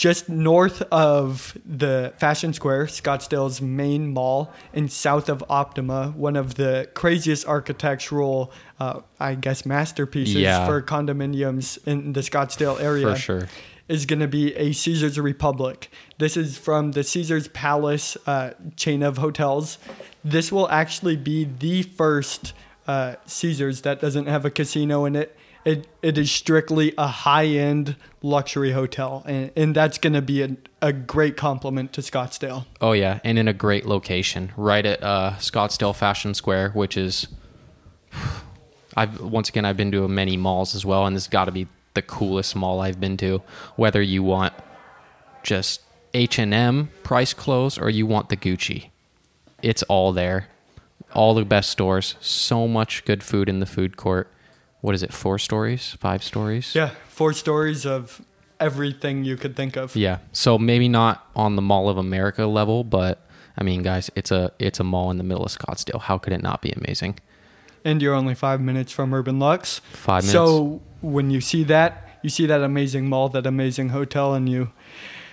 Just 0.00 0.30
north 0.30 0.80
of 0.90 1.58
the 1.62 2.14
Fashion 2.16 2.54
Square, 2.54 2.86
Scottsdale's 2.86 3.60
main 3.60 4.14
mall, 4.14 4.50
and 4.72 4.90
south 4.90 5.28
of 5.28 5.44
Optima, 5.50 6.14
one 6.16 6.36
of 6.36 6.54
the 6.54 6.88
craziest 6.94 7.46
architectural, 7.46 8.50
uh, 8.78 9.00
I 9.20 9.34
guess, 9.34 9.66
masterpieces 9.66 10.36
Yeah. 10.36 10.64
for 10.64 10.80
condominiums 10.80 11.78
in 11.86 12.14
the 12.14 12.20
Scottsdale 12.22 12.80
area. 12.80 13.10
for 13.12 13.20
sure. 13.20 13.48
is 13.88 14.06
going 14.06 14.20
to 14.20 14.28
be 14.28 14.54
a 14.54 14.72
Caesar's 14.72 15.18
Republic. 15.20 15.90
This 16.16 16.34
is 16.34 16.56
from 16.56 16.92
the 16.92 17.04
Caesar's 17.04 17.48
Palace 17.48 18.16
uh, 18.26 18.52
chain 18.76 19.02
of 19.02 19.18
hotels. 19.18 19.76
This 20.24 20.50
will 20.50 20.70
actually 20.70 21.16
be 21.16 21.44
the 21.44 21.82
first 21.82 22.54
uh, 22.88 23.16
Caesar's 23.26 23.82
that 23.82 24.00
doesn't 24.00 24.26
have 24.26 24.46
a 24.46 24.50
casino 24.50 25.04
in 25.04 25.14
it. 25.14 25.36
It, 25.64 25.86
it 26.00 26.16
is 26.16 26.32
strictly 26.32 26.94
a 26.96 27.06
high 27.06 27.46
end 27.46 27.96
luxury 28.22 28.72
hotel, 28.72 29.22
and, 29.26 29.50
and 29.54 29.74
that's 29.74 29.98
going 29.98 30.14
to 30.14 30.22
be 30.22 30.42
a, 30.42 30.56
a 30.80 30.92
great 30.92 31.36
compliment 31.36 31.92
to 31.94 32.00
Scottsdale. 32.00 32.64
Oh 32.80 32.92
yeah, 32.92 33.20
and 33.24 33.38
in 33.38 33.46
a 33.46 33.52
great 33.52 33.84
location, 33.84 34.52
right 34.56 34.84
at 34.86 35.02
uh, 35.02 35.34
Scottsdale 35.38 35.94
Fashion 35.94 36.32
Square, 36.32 36.70
which 36.70 36.96
is 36.96 37.28
I've 38.96 39.20
once 39.20 39.48
again 39.48 39.64
I've 39.64 39.76
been 39.76 39.92
to 39.92 40.08
many 40.08 40.36
malls 40.36 40.74
as 40.74 40.86
well, 40.86 41.06
and 41.06 41.14
this 41.14 41.26
got 41.26 41.44
to 41.44 41.52
be 41.52 41.68
the 41.94 42.02
coolest 42.02 42.56
mall 42.56 42.80
I've 42.80 43.00
been 43.00 43.16
to. 43.18 43.42
Whether 43.76 44.00
you 44.00 44.22
want 44.22 44.54
just 45.42 45.82
H 46.14 46.38
and 46.38 46.54
M 46.54 46.90
price 47.02 47.34
clothes 47.34 47.78
or 47.78 47.90
you 47.90 48.06
want 48.06 48.30
the 48.30 48.36
Gucci, 48.36 48.90
it's 49.62 49.82
all 49.84 50.12
there. 50.12 50.48
All 51.12 51.34
the 51.34 51.44
best 51.44 51.70
stores. 51.70 52.14
So 52.20 52.68
much 52.68 53.04
good 53.04 53.22
food 53.22 53.48
in 53.48 53.60
the 53.60 53.66
food 53.66 53.96
court. 53.96 54.30
What 54.80 54.94
is 54.94 55.02
it? 55.02 55.12
Four 55.12 55.38
stories? 55.38 55.96
Five 56.00 56.22
stories? 56.22 56.74
Yeah, 56.74 56.90
four 57.08 57.32
stories 57.32 57.84
of 57.86 58.20
everything 58.58 59.24
you 59.24 59.36
could 59.36 59.56
think 59.56 59.76
of. 59.76 59.94
Yeah. 59.96 60.18
So 60.32 60.58
maybe 60.58 60.88
not 60.88 61.26
on 61.36 61.56
the 61.56 61.62
Mall 61.62 61.88
of 61.88 61.96
America 61.98 62.46
level, 62.46 62.84
but 62.84 63.26
I 63.58 63.62
mean, 63.62 63.82
guys, 63.82 64.10
it's 64.14 64.30
a 64.30 64.52
it's 64.58 64.80
a 64.80 64.84
mall 64.84 65.10
in 65.10 65.18
the 65.18 65.24
middle 65.24 65.44
of 65.44 65.50
Scottsdale. 65.52 66.00
How 66.00 66.18
could 66.18 66.32
it 66.32 66.42
not 66.42 66.62
be 66.62 66.70
amazing? 66.72 67.18
And 67.84 68.02
you're 68.02 68.14
only 68.14 68.34
five 68.34 68.60
minutes 68.60 68.92
from 68.92 69.12
Urban 69.14 69.38
Lux. 69.38 69.80
Five 69.92 70.22
minutes. 70.24 70.32
So 70.32 70.82
when 71.00 71.30
you 71.30 71.40
see 71.40 71.64
that, 71.64 72.18
you 72.22 72.28
see 72.30 72.46
that 72.46 72.60
amazing 72.62 73.08
mall, 73.08 73.28
that 73.30 73.46
amazing 73.46 73.90
hotel, 73.90 74.34
and 74.34 74.48
you 74.48 74.70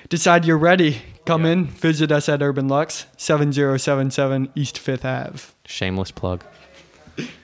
decide 0.10 0.46
you're 0.46 0.58
ready. 0.58 1.01
Come 1.25 1.44
Yeah. 1.44 1.51
in, 1.51 1.66
visit 1.66 2.10
us 2.10 2.30
at 2.30 2.42
Urban 2.42 2.70
Lux, 2.70 3.06
7077 3.18 4.50
East 4.56 4.80
Fifth 4.80 5.04
Ave. 5.04 5.39
Shameless 5.66 6.12
plug. 6.12 6.46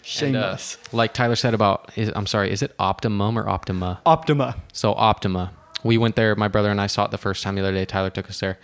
Shameless. 0.03 0.77
And, 0.83 0.93
uh, 0.93 0.97
like 0.97 1.13
Tyler 1.13 1.35
said 1.35 1.53
about, 1.53 1.91
is, 1.95 2.11
I'm 2.15 2.27
sorry, 2.27 2.51
is 2.51 2.61
it 2.61 2.73
Optimum 2.79 3.37
or 3.37 3.47
Optima? 3.47 4.01
Optima. 4.05 4.55
So 4.71 4.93
Optima. 4.93 5.51
We 5.83 5.97
went 5.97 6.15
there. 6.15 6.35
My 6.35 6.47
brother 6.47 6.71
and 6.71 6.79
I 6.79 6.87
saw 6.87 7.05
it 7.05 7.11
the 7.11 7.17
first 7.17 7.43
time 7.43 7.55
the 7.55 7.61
other 7.61 7.73
day. 7.73 7.85
Tyler 7.85 8.09
took 8.09 8.29
us 8.29 8.39
there. 8.39 8.57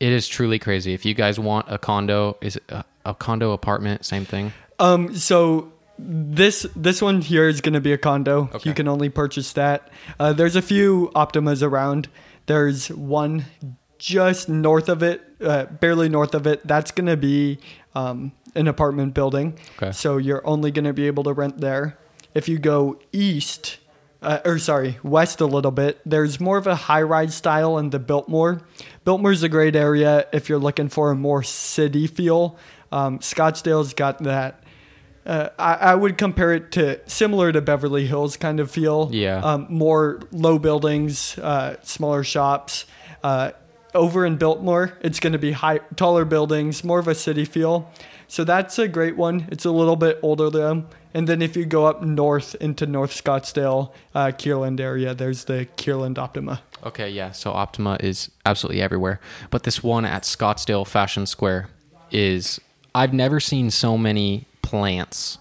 It 0.00 0.12
is 0.12 0.28
truly 0.28 0.58
crazy. 0.58 0.92
If 0.92 1.04
you 1.04 1.14
guys 1.14 1.40
want 1.40 1.66
a 1.68 1.78
condo, 1.78 2.36
is 2.40 2.56
it 2.56 2.64
a, 2.68 2.84
a 3.04 3.14
condo 3.14 3.52
apartment? 3.52 4.04
Same 4.04 4.24
thing. 4.24 4.52
Um, 4.78 5.14
so 5.16 5.72
this 5.98 6.66
this 6.76 7.02
one 7.02 7.20
here 7.20 7.48
is 7.48 7.60
going 7.60 7.72
to 7.72 7.80
be 7.80 7.92
a 7.92 7.98
condo. 7.98 8.50
Okay. 8.54 8.70
You 8.70 8.74
can 8.74 8.86
only 8.86 9.08
purchase 9.08 9.52
that. 9.54 9.90
Uh, 10.20 10.32
there's 10.32 10.56
a 10.56 10.62
few 10.62 11.10
Optimas 11.14 11.62
around. 11.62 12.08
There's 12.46 12.88
one 12.88 13.46
just 13.98 14.48
north 14.48 14.88
of 14.88 15.02
it, 15.02 15.22
uh, 15.40 15.64
barely 15.64 16.08
north 16.08 16.34
of 16.34 16.46
it. 16.46 16.64
That's 16.66 16.92
going 16.92 17.08
to 17.08 17.16
be 17.16 17.58
um, 17.94 18.32
an 18.54 18.68
apartment 18.68 19.14
building. 19.14 19.58
Okay. 19.76 19.92
So 19.92 20.16
you're 20.16 20.46
only 20.46 20.70
going 20.70 20.84
to 20.84 20.92
be 20.92 21.06
able 21.06 21.24
to 21.24 21.32
rent 21.32 21.60
there. 21.60 21.98
If 22.34 22.48
you 22.48 22.58
go 22.58 22.98
east, 23.12 23.78
uh, 24.22 24.40
or 24.44 24.58
sorry, 24.58 24.98
west 25.02 25.40
a 25.40 25.46
little 25.46 25.70
bit, 25.70 26.00
there's 26.04 26.40
more 26.40 26.58
of 26.58 26.66
a 26.66 26.74
high 26.74 27.02
rise 27.02 27.34
style 27.34 27.78
in 27.78 27.90
the 27.90 27.98
Biltmore. 27.98 28.62
Biltmore's 29.04 29.42
a 29.42 29.48
great 29.48 29.76
area 29.76 30.26
if 30.32 30.48
you're 30.48 30.58
looking 30.58 30.88
for 30.88 31.10
a 31.10 31.14
more 31.14 31.42
city 31.42 32.06
feel. 32.06 32.58
Um, 32.92 33.18
Scottsdale's 33.20 33.94
got 33.94 34.22
that. 34.24 34.62
Uh, 35.26 35.50
I, 35.58 35.74
I 35.74 35.94
would 35.94 36.16
compare 36.16 36.54
it 36.54 36.72
to 36.72 37.00
similar 37.06 37.52
to 37.52 37.60
Beverly 37.60 38.06
Hills 38.06 38.36
kind 38.38 38.60
of 38.60 38.70
feel. 38.70 39.10
Yeah. 39.12 39.40
Um, 39.40 39.66
more 39.68 40.20
low 40.32 40.58
buildings, 40.58 41.38
uh, 41.38 41.76
smaller 41.82 42.24
shops. 42.24 42.86
Uh, 43.22 43.50
over 43.94 44.24
in 44.24 44.36
Biltmore, 44.36 44.96
it's 45.00 45.20
going 45.20 45.32
to 45.32 45.38
be 45.38 45.52
high, 45.52 45.78
taller 45.96 46.24
buildings, 46.24 46.82
more 46.84 46.98
of 46.98 47.08
a 47.08 47.14
city 47.14 47.44
feel. 47.44 47.90
So 48.28 48.44
that's 48.44 48.78
a 48.78 48.86
great 48.86 49.16
one. 49.16 49.48
It's 49.50 49.64
a 49.64 49.70
little 49.70 49.96
bit 49.96 50.18
older 50.22 50.50
though. 50.50 50.84
And 51.14 51.26
then 51.26 51.40
if 51.40 51.56
you 51.56 51.64
go 51.64 51.86
up 51.86 52.02
north 52.02 52.54
into 52.60 52.86
North 52.86 53.10
Scottsdale, 53.12 53.90
uh, 54.14 54.26
Kierland 54.26 54.78
area, 54.78 55.14
there's 55.14 55.44
the 55.46 55.66
Kierland 55.76 56.18
Optima. 56.18 56.60
Okay, 56.84 57.08
yeah. 57.08 57.32
So 57.32 57.52
Optima 57.52 57.96
is 58.00 58.30
absolutely 58.44 58.82
everywhere. 58.82 59.18
But 59.50 59.62
this 59.62 59.82
one 59.82 60.04
at 60.04 60.22
Scottsdale 60.24 60.86
Fashion 60.86 61.24
Square 61.26 61.70
is 62.10 62.60
I've 62.94 63.14
never 63.14 63.40
seen 63.40 63.70
so 63.70 63.96
many 63.96 64.44
plants 64.62 65.38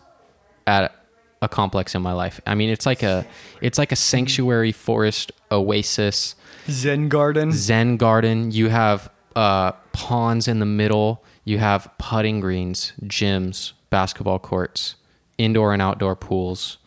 at 0.66 0.96
a 1.42 1.50
complex 1.50 1.94
in 1.94 2.02
my 2.02 2.14
life. 2.14 2.40
I 2.48 2.56
mean, 2.56 2.70
it's 2.70 2.86
like 2.86 3.04
a 3.04 3.26
it's 3.62 3.78
like 3.78 3.92
a 3.92 3.96
sanctuary 3.96 4.72
forest 4.72 5.32
oasis, 5.52 6.36
Zen 6.70 7.10
Garden. 7.10 7.52
zen 7.52 7.98
garden. 7.98 8.52
You 8.52 8.70
have 8.70 9.12
uh 9.36 9.74
ponds 9.92 10.48
in 10.48 10.60
the 10.60 10.66
middle, 10.66 11.24
you 11.48 11.60
have 11.60 11.90
putting 11.98 12.42
greens, 12.42 12.92
gyms, 13.04 13.72
basketball 13.90 14.38
courts, 14.38 14.96
indoor 15.38 15.72
and 15.72 15.82
outdoor 15.82 16.14
pools. 16.14 16.78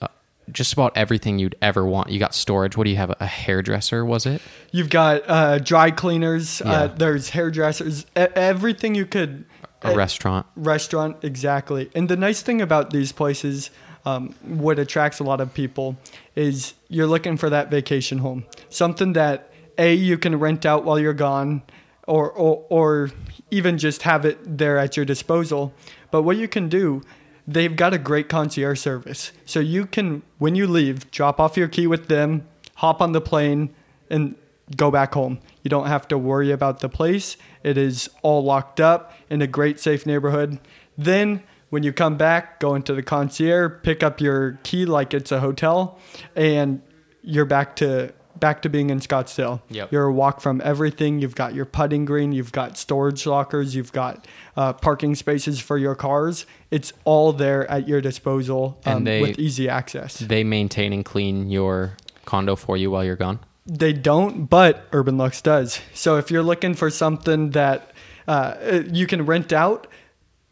Uh, 0.00 0.08
just 0.50 0.72
about 0.72 0.96
everything 0.96 1.38
you'd 1.38 1.54
ever 1.62 1.86
want. 1.86 2.10
You 2.10 2.18
got 2.18 2.34
storage. 2.34 2.76
What 2.76 2.82
do 2.82 2.90
you 2.90 2.96
have? 2.96 3.14
A 3.20 3.26
hairdresser, 3.26 4.04
was 4.04 4.26
it? 4.26 4.42
You've 4.72 4.90
got 4.90 5.22
uh, 5.28 5.58
dry 5.60 5.92
cleaners. 5.92 6.60
Yeah. 6.64 6.72
Uh, 6.72 6.86
there's 6.88 7.30
hairdressers. 7.30 8.04
E- 8.16 8.26
everything 8.34 8.96
you 8.96 9.06
could. 9.06 9.44
A 9.84 9.92
uh, 9.92 9.94
restaurant. 9.94 10.46
restaurant 10.56 11.16
exactly 11.22 11.90
and 11.92 12.08
the 12.08 12.16
nice 12.16 12.40
thing 12.40 12.60
about 12.60 12.90
these 12.90 13.10
places 13.10 13.70
um, 14.04 14.32
what 14.42 14.78
attracts 14.78 15.18
a 15.18 15.24
lot 15.24 15.40
of 15.40 15.52
people 15.54 15.96
is 16.36 16.74
you're 16.88 17.08
looking 17.08 17.36
for 17.36 17.50
that 17.50 17.68
vacation 17.68 18.18
home 18.18 18.44
something 18.68 19.14
that 19.14 19.50
a 19.78 19.92
you 19.92 20.18
can 20.18 20.38
rent 20.38 20.64
out 20.64 20.84
while 20.84 21.00
you're 21.00 21.12
gone 21.12 21.62
or, 22.06 22.30
or 22.30 22.64
or 22.68 23.10
even 23.50 23.78
just 23.78 24.02
have 24.02 24.24
it 24.24 24.38
there 24.58 24.78
at 24.78 24.96
your 24.96 25.06
disposal 25.06 25.72
but 26.10 26.22
what 26.22 26.36
you 26.36 26.48
can 26.48 26.68
do 26.68 27.02
they've 27.46 27.76
got 27.76 27.94
a 27.94 27.98
great 27.98 28.28
concierge 28.28 28.80
service 28.80 29.32
so 29.44 29.60
you 29.60 29.86
can 29.86 30.22
when 30.38 30.54
you 30.54 30.66
leave 30.66 31.10
drop 31.10 31.38
off 31.40 31.56
your 31.56 31.68
key 31.68 31.86
with 31.86 32.08
them 32.08 32.46
hop 32.76 33.00
on 33.00 33.12
the 33.12 33.20
plane 33.20 33.72
and 34.10 34.34
go 34.76 34.90
back 34.90 35.14
home. 35.14 35.40
You 35.62 35.68
don't 35.68 35.86
have 35.86 36.08
to 36.08 36.18
worry 36.18 36.50
about 36.50 36.80
the 36.80 36.88
place. 36.88 37.36
It 37.62 37.76
is 37.76 38.10
all 38.22 38.44
locked 38.44 38.80
up 38.80 39.14
in 39.30 39.42
a 39.42 39.46
great 39.46 39.80
safe 39.80 40.06
neighborhood. 40.06 40.58
Then 40.96 41.42
when 41.70 41.82
you 41.82 41.92
come 41.92 42.16
back, 42.16 42.60
go 42.60 42.74
into 42.74 42.94
the 42.94 43.02
concierge, 43.02 43.82
pick 43.82 44.02
up 44.02 44.20
your 44.20 44.58
key 44.62 44.84
like 44.84 45.14
it's 45.14 45.32
a 45.32 45.40
hotel, 45.40 45.98
and 46.36 46.82
you're 47.22 47.44
back 47.44 47.76
to 47.76 48.12
back 48.42 48.60
to 48.60 48.68
being 48.68 48.90
in 48.90 48.98
Scottsdale. 48.98 49.62
Yep. 49.70 49.92
You're 49.92 50.06
a 50.06 50.12
walk 50.12 50.40
from 50.40 50.60
everything. 50.64 51.20
You've 51.20 51.36
got 51.36 51.54
your 51.54 51.64
putting 51.64 52.04
green, 52.04 52.32
you've 52.32 52.50
got 52.50 52.76
storage 52.76 53.24
lockers, 53.24 53.76
you've 53.76 53.92
got 53.92 54.26
uh, 54.56 54.72
parking 54.72 55.14
spaces 55.14 55.60
for 55.60 55.78
your 55.78 55.94
cars. 55.94 56.44
It's 56.72 56.92
all 57.04 57.32
there 57.32 57.70
at 57.70 57.86
your 57.86 58.00
disposal 58.00 58.80
And 58.84 58.96
um, 58.96 59.04
they- 59.04 59.20
with 59.22 59.38
easy 59.38 59.68
access. 59.68 60.18
They 60.18 60.42
maintain 60.42 60.92
and 60.92 61.04
clean 61.04 61.50
your 61.50 61.96
condo 62.24 62.56
for 62.56 62.76
you 62.76 62.90
while 62.90 63.04
you're 63.04 63.14
gone. 63.14 63.38
They 63.64 63.92
don't, 63.92 64.46
but 64.46 64.88
Urban 64.92 65.16
Lux 65.18 65.40
does. 65.40 65.80
So 65.94 66.16
if 66.16 66.32
you're 66.32 66.42
looking 66.42 66.74
for 66.74 66.90
something 66.90 67.50
that 67.50 67.92
uh, 68.26 68.82
you 68.90 69.06
can 69.06 69.24
rent 69.24 69.52
out, 69.52 69.86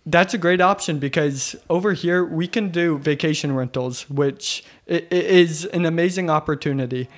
that's 0.06 0.32
a 0.32 0.38
great 0.38 0.60
option 0.60 1.00
because 1.00 1.56
over 1.68 1.92
here 1.92 2.24
we 2.24 2.46
can 2.46 2.68
do 2.68 2.98
vacation 2.98 3.52
rentals, 3.52 4.08
which 4.08 4.62
is 4.86 5.64
an 5.66 5.84
amazing 5.86 6.30
opportunity. 6.30 7.08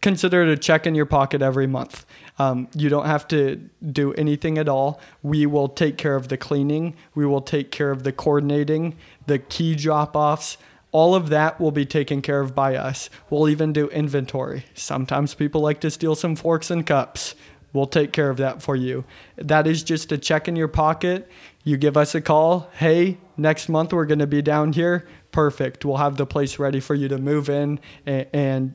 Consider 0.00 0.42
it 0.42 0.48
a 0.48 0.56
check 0.56 0.86
in 0.86 0.94
your 0.94 1.06
pocket 1.06 1.42
every 1.42 1.66
month. 1.66 2.06
Um, 2.38 2.68
you 2.74 2.88
don't 2.88 3.04
have 3.04 3.28
to 3.28 3.56
do 3.92 4.14
anything 4.14 4.56
at 4.56 4.68
all. 4.68 4.98
We 5.22 5.44
will 5.44 5.68
take 5.68 5.98
care 5.98 6.16
of 6.16 6.28
the 6.28 6.38
cleaning. 6.38 6.94
We 7.14 7.26
will 7.26 7.42
take 7.42 7.70
care 7.70 7.90
of 7.90 8.02
the 8.02 8.12
coordinating, 8.12 8.96
the 9.26 9.38
key 9.38 9.74
drop 9.74 10.16
offs. 10.16 10.56
All 10.92 11.14
of 11.14 11.28
that 11.28 11.60
will 11.60 11.70
be 11.70 11.84
taken 11.84 12.22
care 12.22 12.40
of 12.40 12.54
by 12.54 12.76
us. 12.76 13.10
We'll 13.28 13.48
even 13.48 13.72
do 13.72 13.88
inventory. 13.90 14.64
Sometimes 14.74 15.34
people 15.34 15.60
like 15.60 15.80
to 15.80 15.90
steal 15.90 16.14
some 16.14 16.34
forks 16.34 16.70
and 16.70 16.86
cups. 16.86 17.34
We'll 17.72 17.86
take 17.86 18.12
care 18.12 18.30
of 18.30 18.38
that 18.38 18.62
for 18.62 18.74
you. 18.74 19.04
That 19.36 19.66
is 19.66 19.84
just 19.84 20.10
a 20.10 20.18
check 20.18 20.48
in 20.48 20.56
your 20.56 20.66
pocket. 20.66 21.28
You 21.62 21.76
give 21.76 21.96
us 21.96 22.14
a 22.14 22.20
call. 22.20 22.70
Hey, 22.72 23.18
next 23.36 23.68
month 23.68 23.92
we're 23.92 24.06
going 24.06 24.18
to 24.18 24.26
be 24.26 24.42
down 24.42 24.72
here. 24.72 25.06
Perfect. 25.30 25.84
We'll 25.84 25.98
have 25.98 26.16
the 26.16 26.26
place 26.26 26.58
ready 26.58 26.80
for 26.80 26.94
you 26.94 27.06
to 27.08 27.18
move 27.18 27.48
in, 27.48 27.78
and, 28.04 28.26
and 28.32 28.74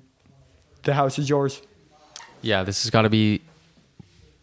the 0.85 0.93
house 0.93 1.19
is 1.19 1.29
yours. 1.29 1.61
Yeah, 2.41 2.63
this 2.63 2.83
has 2.83 2.89
got 2.89 3.01
to 3.03 3.09
be 3.09 3.41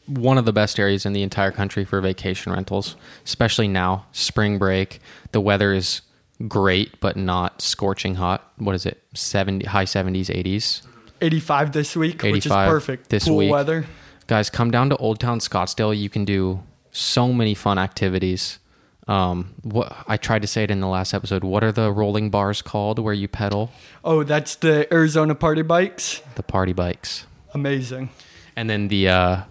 one 0.07 0.37
of 0.39 0.45
the 0.45 0.53
best 0.53 0.79
areas 0.79 1.07
in 1.07 1.13
the 1.13 1.23
entire 1.23 1.51
country 1.53 1.85
for 1.85 2.01
vacation 2.01 2.53
rentals, 2.53 2.97
especially 3.25 3.69
now, 3.69 4.07
spring 4.13 4.59
break. 4.59 5.01
The 5.31 5.41
weather 5.41 5.73
is 5.73 6.03
great, 6.49 7.01
but 7.01 7.17
not 7.17 7.63
scorching 7.63 8.17
hot. 8.17 8.53
What 8.57 8.75
is 8.75 8.85
it? 8.85 9.03
70 9.15 9.67
high 9.67 9.85
70s, 9.85 10.27
80s. 10.27 10.83
85 11.21 11.73
this 11.73 11.97
week, 11.97 12.23
which 12.23 12.39
is 12.39 12.47
85 12.47 12.69
perfect. 12.69 13.09
this 13.11 13.29
Pool 13.29 13.37
week. 13.37 13.53
weather. 13.53 13.87
Guys, 14.27 14.51
come 14.51 14.71
down 14.71 14.89
to 14.91 14.97
Old 14.97 15.21
Town 15.21 15.39
Scottsdale. 15.39 15.97
You 15.97 16.11
can 16.11 16.25
do 16.25 16.63
so 16.91 17.33
many 17.33 17.55
fun 17.55 17.79
activities. 17.79 18.59
Um, 19.09 19.55
what 19.63 19.95
I 20.07 20.17
tried 20.17 20.43
to 20.43 20.49
say 20.49 20.63
it 20.65 20.71
in 20.71 20.81
the 20.81 20.87
last 20.87 21.13
episode. 21.13 21.43
What 21.43 21.65
are 21.65 21.73
the 21.73 21.91
rolling 21.91 22.31
bars 22.31 22.63
called 22.63 22.99
where 22.99 23.15
you 23.15 23.27
pedal? 23.29 23.71
Oh, 24.05 24.23
that's 24.23 24.55
the 24.57 24.93
Arizona 24.95 25.35
party 25.35 25.63
bikes. 25.63 26.23
The 26.37 26.43
party 26.43 26.73
bikes. 26.73 27.27
Amazing. 27.53 28.11
And 28.55 28.71
then 28.71 28.89
the 28.89 29.09
uh, 29.09 29.43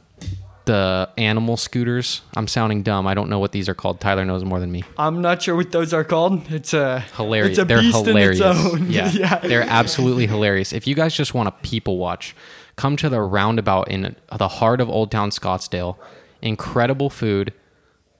the 0.65 1.10
animal 1.17 1.58
scooters. 1.58 2.22
I'm 2.36 2.48
sounding 2.48 2.84
dumb. 2.84 3.08
I 3.08 3.13
don't 3.13 3.29
know 3.29 3.39
what 3.39 3.51
these 3.51 3.67
are 3.67 3.74
called. 3.74 4.00
Tyler 4.00 4.24
knows 4.25 4.43
more 4.46 4.60
than 4.60 4.72
me. 4.72 4.84
I'm 4.98 5.22
not 5.22 5.41
sure 5.41 5.55
what 5.55 5.72
those 5.72 5.93
are 5.93 6.03
called. 6.03 6.50
It's 6.51 6.74
a 6.74 7.01
Hilarious. 7.17 7.58
It's 7.58 7.60
a 7.60 7.65
They're 7.65 7.81
hilarious. 7.81 8.41
own. 8.41 8.89
Yeah, 8.91 9.39
they're 9.39 9.63
absolutely 9.67 10.27
hilarious. 10.27 10.72
If 10.72 10.88
you 10.88 10.96
guys 10.96 11.13
just 11.13 11.34
want 11.34 11.48
to 11.48 11.70
people 11.70 11.98
watch, 11.98 12.36
come 12.75 12.96
to 12.98 13.10
the 13.10 13.22
roundabout 13.22 13.89
in 13.89 14.15
the 14.38 14.48
heart 14.48 14.79
of 14.81 14.89
Old 14.89 15.12
Town 15.12 15.29
Scottsdale. 15.29 15.98
Incredible 16.41 17.10
food. 17.10 17.53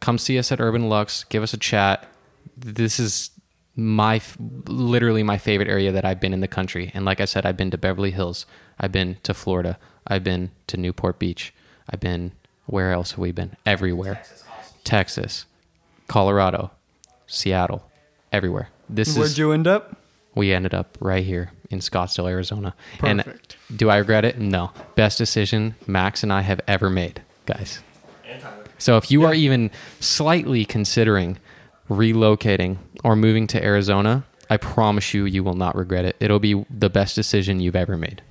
Come 0.02 0.18
see 0.18 0.38
us 0.38 0.52
at 0.52 0.60
Urban 0.60 0.90
Lux. 0.90 1.24
Give 1.24 1.44
us 1.44 1.54
a 1.54 1.58
chat. 1.58 2.08
This 2.58 3.00
is 3.00 3.32
my 3.76 4.20
literally 4.68 5.24
my 5.24 5.38
favorite 5.38 5.70
area 5.70 5.92
that 5.92 6.04
I've 6.04 6.20
been 6.20 6.34
in 6.34 6.42
the 6.42 6.48
country. 6.48 6.92
And 6.94 7.06
like 7.06 7.22
I 7.22 7.26
said, 7.26 7.46
I've 7.46 7.56
been 7.56 7.72
to 7.72 7.78
Beverly 7.78 8.12
Hills, 8.12 8.46
I've 8.80 8.92
been 8.92 9.18
to 9.24 9.34
Florida, 9.34 9.78
I've 10.06 10.24
been 10.24 10.52
to 10.68 10.76
Newport 10.78 11.20
Beach, 11.20 11.54
I've 11.90 12.02
been 12.02 12.34
where 12.66 12.92
else 12.92 13.12
have 13.12 13.20
we 13.20 13.32
been? 13.32 13.56
Everywhere. 13.66 14.22
Texas, 14.84 15.46
Colorado, 16.08 16.72
Seattle, 17.28 17.90
everywhere. 18.32 18.70
This 18.90 19.10
is 19.10 19.18
Where'd 19.18 19.38
you 19.38 19.52
end 19.52 19.68
up? 19.68 19.98
we 20.36 20.54
ended 20.54 20.74
up 20.74 20.98
right 21.00 21.26
here 21.26 21.52
in 21.70 21.80
Scottsdale, 21.80 22.30
Arizona. 22.30 22.74
Perfect. 22.98 23.58
And 23.70 23.78
do 23.80 23.90
I 23.90 23.98
regret 23.98 24.26
it? 24.26 24.40
No. 24.40 24.72
Best 24.96 25.18
decision 25.18 25.76
Max 25.88 26.24
and 26.24 26.32
I 26.32 26.42
have 26.42 26.62
ever 26.68 26.90
made, 26.90 27.22
guys. 27.46 27.82
So 28.82 28.98
if 28.98 29.12
you 29.12 29.24
are 29.26 29.34
even 29.34 29.70
slightly 30.00 30.66
considering 30.66 31.38
relocating 31.88 32.78
or 33.04 33.16
moving 33.16 33.46
to 33.48 33.64
Arizona, 33.64 34.24
I 34.50 34.58
promise 34.58 35.14
you, 35.14 35.26
you 35.26 35.44
will 35.44 35.54
not 35.54 35.76
regret 35.76 36.04
it. 36.04 36.16
It'll 36.20 36.40
be 36.40 36.66
the 36.70 36.90
best 36.90 37.16
decision 37.16 37.60
you've 37.60 37.76
ever 37.76 37.96
made. 37.96 38.24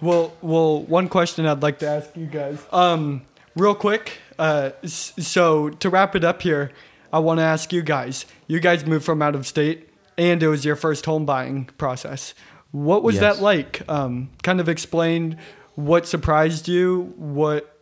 Well, 0.00 0.34
well, 0.42 0.82
one 0.82 1.08
question 1.08 1.46
I'd 1.46 1.62
like 1.62 1.78
to 1.78 1.88
ask 1.88 2.16
you 2.16 2.26
guys. 2.26 2.58
Um, 2.72 3.22
real 3.54 3.74
quick. 3.76 4.18
Uh, 4.38 4.70
so 4.84 5.70
to 5.70 5.88
wrap 5.88 6.16
it 6.16 6.24
up 6.24 6.42
here, 6.42 6.72
I 7.12 7.20
want 7.20 7.38
to 7.38 7.44
ask 7.44 7.72
you 7.72 7.82
guys. 7.82 8.26
You 8.48 8.58
guys 8.60 8.84
moved 8.84 9.04
from 9.04 9.22
out 9.22 9.34
of 9.34 9.46
state, 9.46 9.88
and 10.18 10.42
it 10.42 10.48
was 10.48 10.64
your 10.64 10.76
first 10.76 11.06
home 11.06 11.24
buying 11.24 11.66
process. 11.78 12.34
What 12.72 13.02
was 13.04 13.14
Yes. 13.14 13.36
that 13.36 13.42
like? 13.42 13.82
Um, 13.88 14.30
kind 14.42 14.60
of 14.60 14.68
explain 14.68 15.38
what 15.76 16.06
surprised 16.08 16.66
you. 16.68 17.14
What 17.16 17.75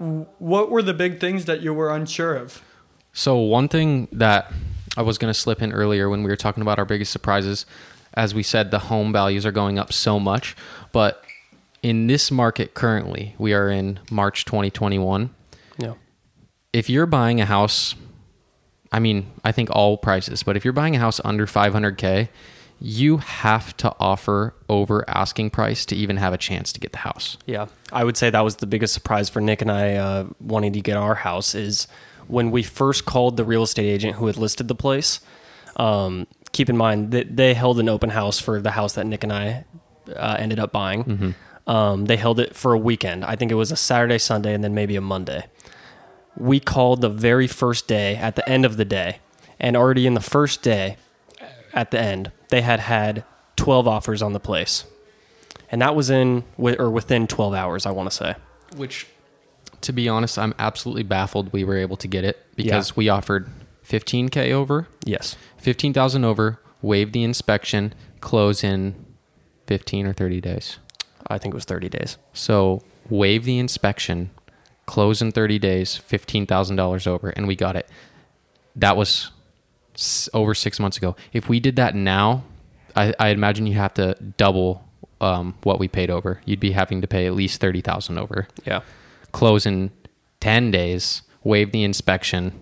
what 0.00 0.70
were 0.70 0.82
the 0.82 0.94
big 0.94 1.20
things 1.20 1.44
that 1.44 1.60
you 1.60 1.74
were 1.74 1.94
unsure 1.94 2.34
of? 2.34 2.62
So 3.12 3.36
one 3.36 3.68
thing 3.68 4.08
that 4.12 4.52
I 4.96 5.02
was 5.02 5.18
going 5.18 5.32
to 5.32 5.38
slip 5.38 5.60
in 5.60 5.72
earlier 5.72 6.08
when 6.08 6.22
we 6.22 6.30
were 6.30 6.36
talking 6.36 6.62
about 6.62 6.78
our 6.78 6.84
biggest 6.84 7.12
surprises, 7.12 7.66
as 8.14 8.34
we 8.34 8.42
said, 8.42 8.70
the 8.70 8.78
home 8.78 9.12
values 9.12 9.44
are 9.44 9.52
going 9.52 9.78
up 9.78 9.92
so 9.92 10.18
much, 10.18 10.56
but 10.92 11.24
in 11.82 12.06
this 12.06 12.30
market 12.30 12.74
currently, 12.74 13.34
we 13.38 13.52
are 13.52 13.68
in 13.68 14.00
March 14.10 14.44
2021. 14.44 15.30
Yeah. 15.78 15.94
If 16.72 16.88
you're 16.88 17.06
buying 17.06 17.40
a 17.40 17.46
house, 17.46 17.94
I 18.92 19.00
mean, 19.00 19.30
I 19.44 19.52
think 19.52 19.70
all 19.70 19.96
prices, 19.96 20.42
but 20.42 20.56
if 20.56 20.64
you're 20.64 20.72
buying 20.72 20.96
a 20.96 20.98
house 20.98 21.20
under 21.24 21.46
500k, 21.46 22.28
you 22.80 23.18
have 23.18 23.76
to 23.76 23.94
offer 24.00 24.54
over 24.68 25.04
asking 25.08 25.50
price 25.50 25.84
to 25.86 25.94
even 25.94 26.16
have 26.16 26.32
a 26.32 26.38
chance 26.38 26.72
to 26.72 26.80
get 26.80 26.92
the 26.92 26.98
house. 26.98 27.36
Yeah, 27.46 27.66
I 27.92 28.04
would 28.04 28.16
say 28.16 28.30
that 28.30 28.40
was 28.40 28.56
the 28.56 28.66
biggest 28.66 28.94
surprise 28.94 29.28
for 29.28 29.40
Nick 29.40 29.60
and 29.60 29.70
I 29.70 29.94
uh, 29.96 30.26
wanting 30.40 30.72
to 30.72 30.80
get 30.80 30.96
our 30.96 31.14
house 31.14 31.54
is 31.54 31.86
when 32.26 32.50
we 32.50 32.62
first 32.62 33.04
called 33.04 33.36
the 33.36 33.44
real 33.44 33.62
estate 33.62 33.86
agent 33.86 34.16
who 34.16 34.26
had 34.26 34.36
listed 34.36 34.68
the 34.68 34.74
place. 34.74 35.20
Um, 35.76 36.26
keep 36.52 36.68
in 36.70 36.76
mind 36.76 37.10
that 37.10 37.36
they 37.36 37.54
held 37.54 37.78
an 37.80 37.88
open 37.88 38.10
house 38.10 38.38
for 38.38 38.60
the 38.60 38.72
house 38.72 38.94
that 38.94 39.06
Nick 39.06 39.24
and 39.24 39.32
I 39.32 39.64
uh, 40.16 40.36
ended 40.38 40.58
up 40.58 40.72
buying. 40.72 41.34
Um, 41.66 42.06
they 42.06 42.16
held 42.16 42.40
it 42.40 42.56
for 42.56 42.72
a 42.72 42.78
weekend. 42.78 43.24
I 43.24 43.36
think 43.36 43.52
it 43.52 43.56
was 43.56 43.70
a 43.70 43.76
Saturday, 43.76 44.18
Sunday, 44.18 44.54
and 44.54 44.64
then 44.64 44.74
maybe 44.74 44.96
a 44.96 45.00
Monday. 45.00 45.46
We 46.36 46.58
called 46.60 47.00
the 47.02 47.10
very 47.10 47.46
first 47.46 47.86
day 47.86 48.16
at 48.16 48.36
the 48.36 48.48
end 48.48 48.64
of 48.64 48.76
the 48.76 48.84
day, 48.84 49.18
and 49.60 49.76
already 49.76 50.06
in 50.06 50.14
the 50.14 50.20
first 50.20 50.62
day, 50.62 50.96
at 51.72 51.90
the 51.90 52.00
end, 52.00 52.32
they 52.50 52.60
had 52.62 52.80
had 52.80 53.24
12 53.56 53.86
offers 53.88 54.22
on 54.22 54.32
the 54.32 54.40
place 54.40 54.84
and 55.70 55.80
that 55.82 55.94
was 55.94 56.10
in 56.10 56.44
or 56.58 56.90
within 56.90 57.26
12 57.26 57.54
hours 57.54 57.86
i 57.86 57.90
want 57.90 58.10
to 58.10 58.16
say 58.16 58.34
Which, 58.76 59.06
to 59.82 59.92
be 59.92 60.08
honest, 60.08 60.38
I'm 60.38 60.54
absolutely 60.58 61.02
baffled 61.04 61.52
we 61.52 61.64
were 61.64 61.76
able 61.76 61.96
to 61.96 62.06
get 62.08 62.24
it 62.24 62.36
because 62.56 62.90
Yeah. 62.90 62.94
we 62.96 63.08
offered 63.08 63.48
15k 63.88 64.52
over, 64.52 64.86
yes 65.04 65.36
15,000 65.58 66.24
over, 66.24 66.60
waive 66.82 67.12
the 67.12 67.24
inspection, 67.24 67.92
close 68.20 68.62
in 68.64 68.94
15 69.66 70.06
or 70.06 70.12
30 70.12 70.40
days. 70.40 70.78
i 71.28 71.38
think 71.38 71.54
it 71.54 71.56
was 71.56 71.64
30 71.64 71.88
days 71.88 72.16
So 72.32 72.82
waive 73.08 73.44
the 73.44 73.58
inspection, 73.58 74.30
close 74.86 75.20
in 75.22 75.32
30 75.32 75.58
days, 75.58 76.00
$15,000 76.08 77.06
over, 77.06 77.30
and 77.30 77.46
we 77.48 77.56
got 77.56 77.74
it. 77.76 77.88
That 78.76 78.96
was 78.96 79.30
over 80.34 80.54
six 80.54 80.78
months 80.80 80.96
ago. 80.96 81.16
If 81.32 81.48
we 81.48 81.60
did 81.60 81.76
that 81.76 81.94
now, 81.94 82.44
I, 82.96 83.14
I 83.18 83.28
imagine 83.28 83.66
you 83.66 83.74
have 83.74 83.94
to 83.94 84.14
double 84.36 84.84
um, 85.20 85.54
what 85.62 85.78
we 85.78 85.88
paid 85.88 86.10
over. 86.10 86.40
You'd 86.44 86.60
be 86.60 86.72
having 86.72 87.00
to 87.02 87.06
pay 87.06 87.26
at 87.26 87.34
least 87.34 87.60
30000 87.60 88.18
over. 88.18 88.48
yeah 88.64 88.80
Close 89.32 89.64
in 89.66 89.90
10 90.40 90.70
days, 90.70 91.22
waive 91.44 91.70
the 91.72 91.84
inspection, 91.84 92.58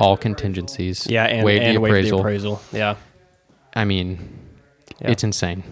all 0.00 0.16
contingencies, 0.16 1.06
yeah 1.06 1.24
and, 1.26 1.44
waive, 1.44 1.62
and 1.62 1.76
the 1.76 1.80
waive 1.80 1.90
appraisal. 1.92 2.18
the 2.18 2.22
appraisal 2.22 2.62
yeah 2.72 2.96
I 3.76 3.84
mean, 3.84 4.38
Yeah. 5.00 5.10
it's 5.10 5.24
insane. 5.24 5.62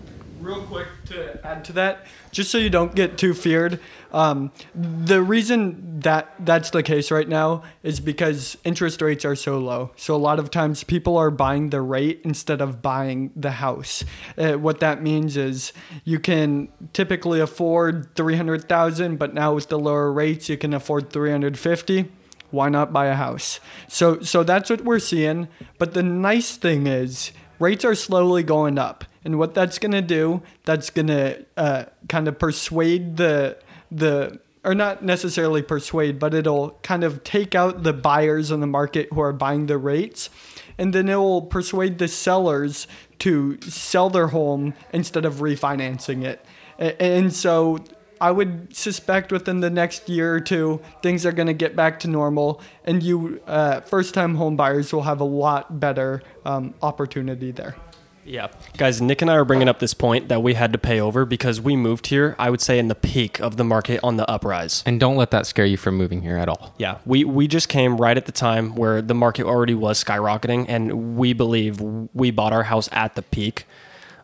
Real 0.40 0.62
quick 0.64 0.88
to 1.06 1.44
add 1.46 1.64
to 1.66 1.72
that, 1.74 2.06
just 2.32 2.50
so 2.50 2.58
you 2.58 2.70
don't 2.70 2.94
get 2.94 3.16
too 3.16 3.34
feared, 3.34 3.78
um, 4.12 4.50
the 4.74 5.22
reason 5.22 6.00
that 6.00 6.34
that's 6.40 6.70
the 6.70 6.82
case 6.82 7.10
right 7.10 7.28
now 7.28 7.62
is 7.82 8.00
because 8.00 8.56
interest 8.64 9.00
rates 9.00 9.24
are 9.24 9.36
so 9.36 9.58
low. 9.58 9.92
So 9.96 10.16
a 10.16 10.18
lot 10.18 10.38
of 10.38 10.50
times 10.50 10.82
people 10.82 11.16
are 11.16 11.30
buying 11.30 11.70
the 11.70 11.80
rate 11.80 12.22
instead 12.24 12.60
of 12.60 12.82
buying 12.82 13.30
the 13.36 13.52
house. 13.52 14.02
Uh, 14.36 14.54
what 14.54 14.80
that 14.80 15.02
means 15.02 15.36
is 15.36 15.72
you 16.04 16.18
can 16.18 16.68
typically 16.92 17.38
afford 17.38 18.14
three 18.16 18.36
hundred 18.36 18.68
thousand, 18.68 19.18
but 19.18 19.32
now 19.32 19.54
with 19.54 19.68
the 19.68 19.78
lower 19.78 20.10
rates, 20.10 20.48
you 20.48 20.56
can 20.56 20.74
afford 20.74 21.10
three 21.10 21.30
hundred 21.30 21.56
fifty 21.58 22.10
why 22.52 22.68
not 22.68 22.92
buy 22.92 23.06
a 23.06 23.14
house? 23.14 23.60
So 23.88 24.20
so 24.20 24.44
that's 24.44 24.68
what 24.70 24.82
we're 24.82 24.98
seeing. 24.98 25.48
But 25.78 25.94
the 25.94 26.02
nice 26.02 26.56
thing 26.56 26.86
is 26.86 27.32
rates 27.58 27.84
are 27.84 27.94
slowly 27.94 28.42
going 28.42 28.78
up, 28.78 29.04
and 29.24 29.38
what 29.38 29.54
that's 29.54 29.78
gonna 29.78 30.02
do, 30.02 30.42
that's 30.64 30.90
gonna 30.90 31.36
uh, 31.56 31.84
kind 32.08 32.28
of 32.28 32.38
persuade 32.38 33.16
the 33.16 33.58
the 33.90 34.40
or 34.64 34.74
not 34.74 35.04
necessarily 35.04 35.60
persuade, 35.60 36.18
but 36.18 36.32
it'll 36.34 36.78
kind 36.82 37.02
of 37.02 37.24
take 37.24 37.54
out 37.54 37.82
the 37.82 37.92
buyers 37.92 38.50
in 38.50 38.60
the 38.60 38.66
market 38.66 39.08
who 39.12 39.20
are 39.20 39.32
buying 39.32 39.66
the 39.66 39.76
rates, 39.76 40.30
and 40.78 40.92
then 40.92 41.08
it 41.08 41.16
will 41.16 41.42
persuade 41.42 41.98
the 41.98 42.06
sellers 42.06 42.86
to 43.18 43.60
sell 43.62 44.08
their 44.08 44.28
home 44.28 44.74
instead 44.92 45.24
of 45.24 45.36
refinancing 45.36 46.24
it. 46.24 46.44
And 46.78 47.32
so 47.32 47.78
I 48.20 48.30
would 48.30 48.74
suspect 48.74 49.32
within 49.32 49.60
the 49.60 49.70
next 49.70 50.08
year 50.08 50.32
or 50.34 50.40
two, 50.40 50.80
things 51.02 51.26
are 51.26 51.32
going 51.32 51.48
to 51.48 51.52
get 51.54 51.74
back 51.74 51.98
to 52.00 52.08
normal, 52.08 52.60
and 52.84 53.02
you 53.02 53.40
uh, 53.48 53.80
first-time 53.80 54.36
home 54.36 54.56
buyers 54.56 54.92
will 54.92 55.02
have 55.02 55.20
a 55.20 55.24
lot 55.24 55.80
better 55.80 56.22
um, 56.44 56.74
opportunity 56.82 57.50
there. 57.50 57.74
Yeah 58.24 58.48
guys 58.76 59.00
nick 59.02 59.20
and 59.20 59.30
i 59.30 59.34
are 59.34 59.44
bringing 59.44 59.68
up 59.68 59.78
this 59.80 59.94
point 59.94 60.28
that 60.28 60.42
we 60.42 60.54
had 60.54 60.72
to 60.72 60.78
pay 60.78 61.00
over 61.00 61.24
because 61.24 61.60
we 61.60 61.74
moved 61.74 62.06
here 62.06 62.36
i 62.38 62.48
would 62.48 62.60
say 62.60 62.78
in 62.78 62.88
the 62.88 62.94
peak 62.94 63.40
of 63.40 63.56
the 63.56 63.64
market 63.64 63.98
on 64.02 64.16
the 64.16 64.28
uprise 64.30 64.82
And 64.86 65.00
don't 65.00 65.16
let 65.16 65.30
that 65.32 65.46
scare 65.46 65.66
you 65.66 65.76
from 65.76 65.96
moving 65.96 66.22
here 66.22 66.36
at 66.36 66.48
all. 66.48 66.74
yeah 66.78 66.98
we, 67.04 67.24
we 67.24 67.48
just 67.48 67.68
came 67.68 67.96
right 67.96 68.16
at 68.16 68.26
the 68.26 68.32
time 68.32 68.74
where 68.76 69.02
the 69.02 69.14
market 69.14 69.44
already 69.44 69.74
was 69.74 70.02
skyrocketing 70.02 70.66
and 70.68 71.16
we 71.16 71.32
believe 71.32 71.80
we 71.80 72.30
bought 72.30 72.52
our 72.52 72.62
house 72.64 72.88
at 72.92 73.14
the 73.16 73.22
peak 73.22 73.66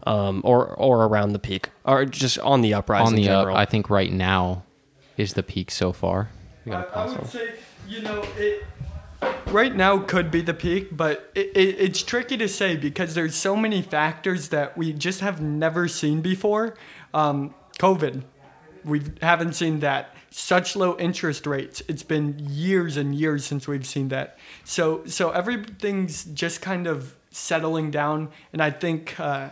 um, 0.07 0.41
or 0.45 0.67
or 0.77 1.05
around 1.05 1.33
the 1.33 1.39
peak 1.39 1.71
or 1.85 2.05
just 2.05 2.39
on 2.39 2.63
the 2.63 2.73
uprise 2.75 3.07
on 3.07 3.15
in 3.15 3.23
the 3.23 3.29
up. 3.31 3.49
I 3.49 3.65
think 3.65 3.91
right 3.91 4.11
now 4.13 4.63
is 5.17 5.35
the 5.35 5.43
peak 5.43 5.71
so 5.71 5.93
far. 5.93 6.31
We 6.65 6.71
got 6.71 6.89
a 6.89 6.97
I, 6.97 7.05
I 7.05 7.07
would 7.13 7.27
say, 7.27 7.55
you 7.89 8.01
know, 8.03 8.23
it 8.37 8.65
right 9.47 9.75
now 9.75 9.99
could 9.99 10.31
be 10.31 10.41
the 10.41 10.55
peak, 10.55 10.97
but 10.97 11.31
it, 11.35 11.49
it, 11.55 11.81
it's 11.81 12.03
tricky 12.03 12.37
to 12.37 12.49
say 12.49 12.77
because 12.77 13.15
there's 13.15 13.35
so 13.35 13.57
many 13.57 13.83
factors 13.83 14.49
that 14.49 14.77
we 14.77 14.93
just 14.93 15.21
have 15.21 15.41
never 15.41 15.89
seen 15.89 16.21
before. 16.21 16.77
Um, 17.15 17.55
COVID, 17.79 18.25
we 18.85 19.03
haven't 19.23 19.55
seen 19.55 19.81
that. 19.81 20.15
Such 20.31 20.77
low 20.77 20.97
interest 20.99 21.47
rates. 21.47 21.83
It's 21.89 22.03
been 22.03 22.39
years 22.39 22.97
and 22.97 23.15
years 23.15 23.45
since 23.45 23.67
we've 23.67 23.87
seen 23.87 24.09
that. 24.09 24.39
So 24.65 25.05
so 25.07 25.31
everything's 25.31 26.25
just 26.25 26.61
kind 26.61 26.87
of 26.87 27.17
settling 27.31 27.91
down, 27.91 28.29
and 28.53 28.63
I 28.63 28.71
think 28.71 29.19
uh, 29.19 29.51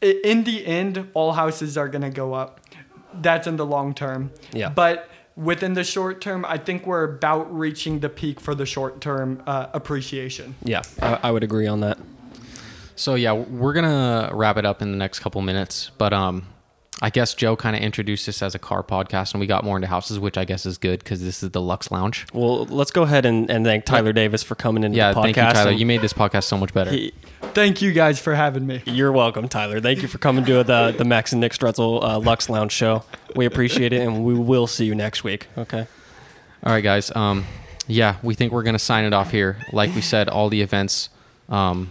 in 0.00 0.44
the 0.44 0.66
end, 0.66 1.08
all 1.14 1.32
houses 1.32 1.76
are 1.78 1.88
gonna 1.88 2.10
go 2.10 2.34
up. 2.34 2.60
That's 3.14 3.46
in 3.46 3.56
the 3.56 3.66
long 3.66 3.94
term. 3.94 4.32
Yeah. 4.52 4.70
But 4.70 5.08
within 5.36 5.74
the 5.74 5.84
short 5.84 6.20
term, 6.20 6.44
I 6.46 6.58
think 6.58 6.86
we're 6.86 7.04
about 7.04 7.52
reaching 7.56 8.00
the 8.00 8.08
peak 8.08 8.40
for 8.40 8.54
the 8.54 8.66
short 8.66 9.00
term 9.00 9.42
uh, 9.46 9.66
appreciation. 9.72 10.54
yeah 10.62 10.82
I, 11.00 11.18
I 11.24 11.30
would 11.30 11.44
agree 11.44 11.66
on 11.66 11.80
that 11.80 11.98
So 12.96 13.14
yeah, 13.14 13.32
we're 13.32 13.72
gonna 13.72 14.30
wrap 14.32 14.56
it 14.58 14.64
up 14.66 14.82
in 14.82 14.90
the 14.92 14.98
next 14.98 15.20
couple 15.20 15.40
minutes, 15.42 15.90
but 15.98 16.12
um, 16.12 16.46
I 17.04 17.10
guess 17.10 17.34
Joe 17.34 17.56
kind 17.56 17.74
of 17.74 17.82
introduced 17.82 18.26
this 18.26 18.40
as 18.42 18.54
a 18.54 18.60
car 18.60 18.84
podcast, 18.84 19.34
and 19.34 19.40
we 19.40 19.48
got 19.48 19.64
more 19.64 19.76
into 19.76 19.88
houses, 19.88 20.20
which 20.20 20.38
I 20.38 20.44
guess 20.44 20.64
is 20.64 20.78
good 20.78 21.00
because 21.00 21.20
this 21.20 21.42
is 21.42 21.50
the 21.50 21.60
Lux 21.60 21.90
Lounge. 21.90 22.26
Well, 22.32 22.64
let's 22.66 22.92
go 22.92 23.02
ahead 23.02 23.26
and, 23.26 23.50
and 23.50 23.64
thank 23.64 23.84
Tyler 23.84 24.12
Davis 24.12 24.44
for 24.44 24.54
coming 24.54 24.84
into 24.84 24.96
Yeah, 24.96 25.12
the 25.12 25.18
podcast. 25.18 25.22
thank 25.24 25.36
you, 25.36 25.42
Tyler. 25.42 25.70
and 25.72 25.80
You 25.80 25.86
made 25.86 26.00
this 26.00 26.12
podcast 26.12 26.44
so 26.44 26.56
much 26.56 26.72
better. 26.72 26.92
he- 26.92 27.12
Thank 27.54 27.82
you 27.82 27.92
guys 27.92 28.20
for 28.20 28.36
having 28.36 28.66
me. 28.68 28.82
you're 28.86 29.10
welcome, 29.10 29.48
Tyler. 29.48 29.80
Thank 29.80 30.00
you 30.00 30.06
for 30.08 30.18
coming 30.18 30.44
to 30.44 30.62
the 30.62 30.94
the 30.96 31.04
Max 31.04 31.32
and 31.32 31.40
Nick 31.40 31.52
Strutzel 31.52 32.02
uh, 32.02 32.18
Lux 32.20 32.48
Lounge 32.48 32.70
show. 32.72 33.02
We 33.34 33.46
appreciate 33.46 33.92
it, 33.92 34.00
and 34.00 34.24
we 34.24 34.34
will 34.34 34.68
see 34.68 34.84
you 34.84 34.94
next 34.94 35.24
week. 35.24 35.48
Okay. 35.58 35.86
All 36.64 36.72
right, 36.72 36.80
guys. 36.84 37.14
Um, 37.16 37.44
yeah, 37.88 38.16
we 38.22 38.34
think 38.36 38.52
we're 38.52 38.62
gonna 38.62 38.78
sign 38.78 39.04
it 39.04 39.12
off 39.12 39.32
here. 39.32 39.58
Like 39.72 39.92
we 39.94 40.00
said, 40.02 40.28
all 40.28 40.48
the 40.48 40.62
events 40.62 41.08
um, 41.48 41.90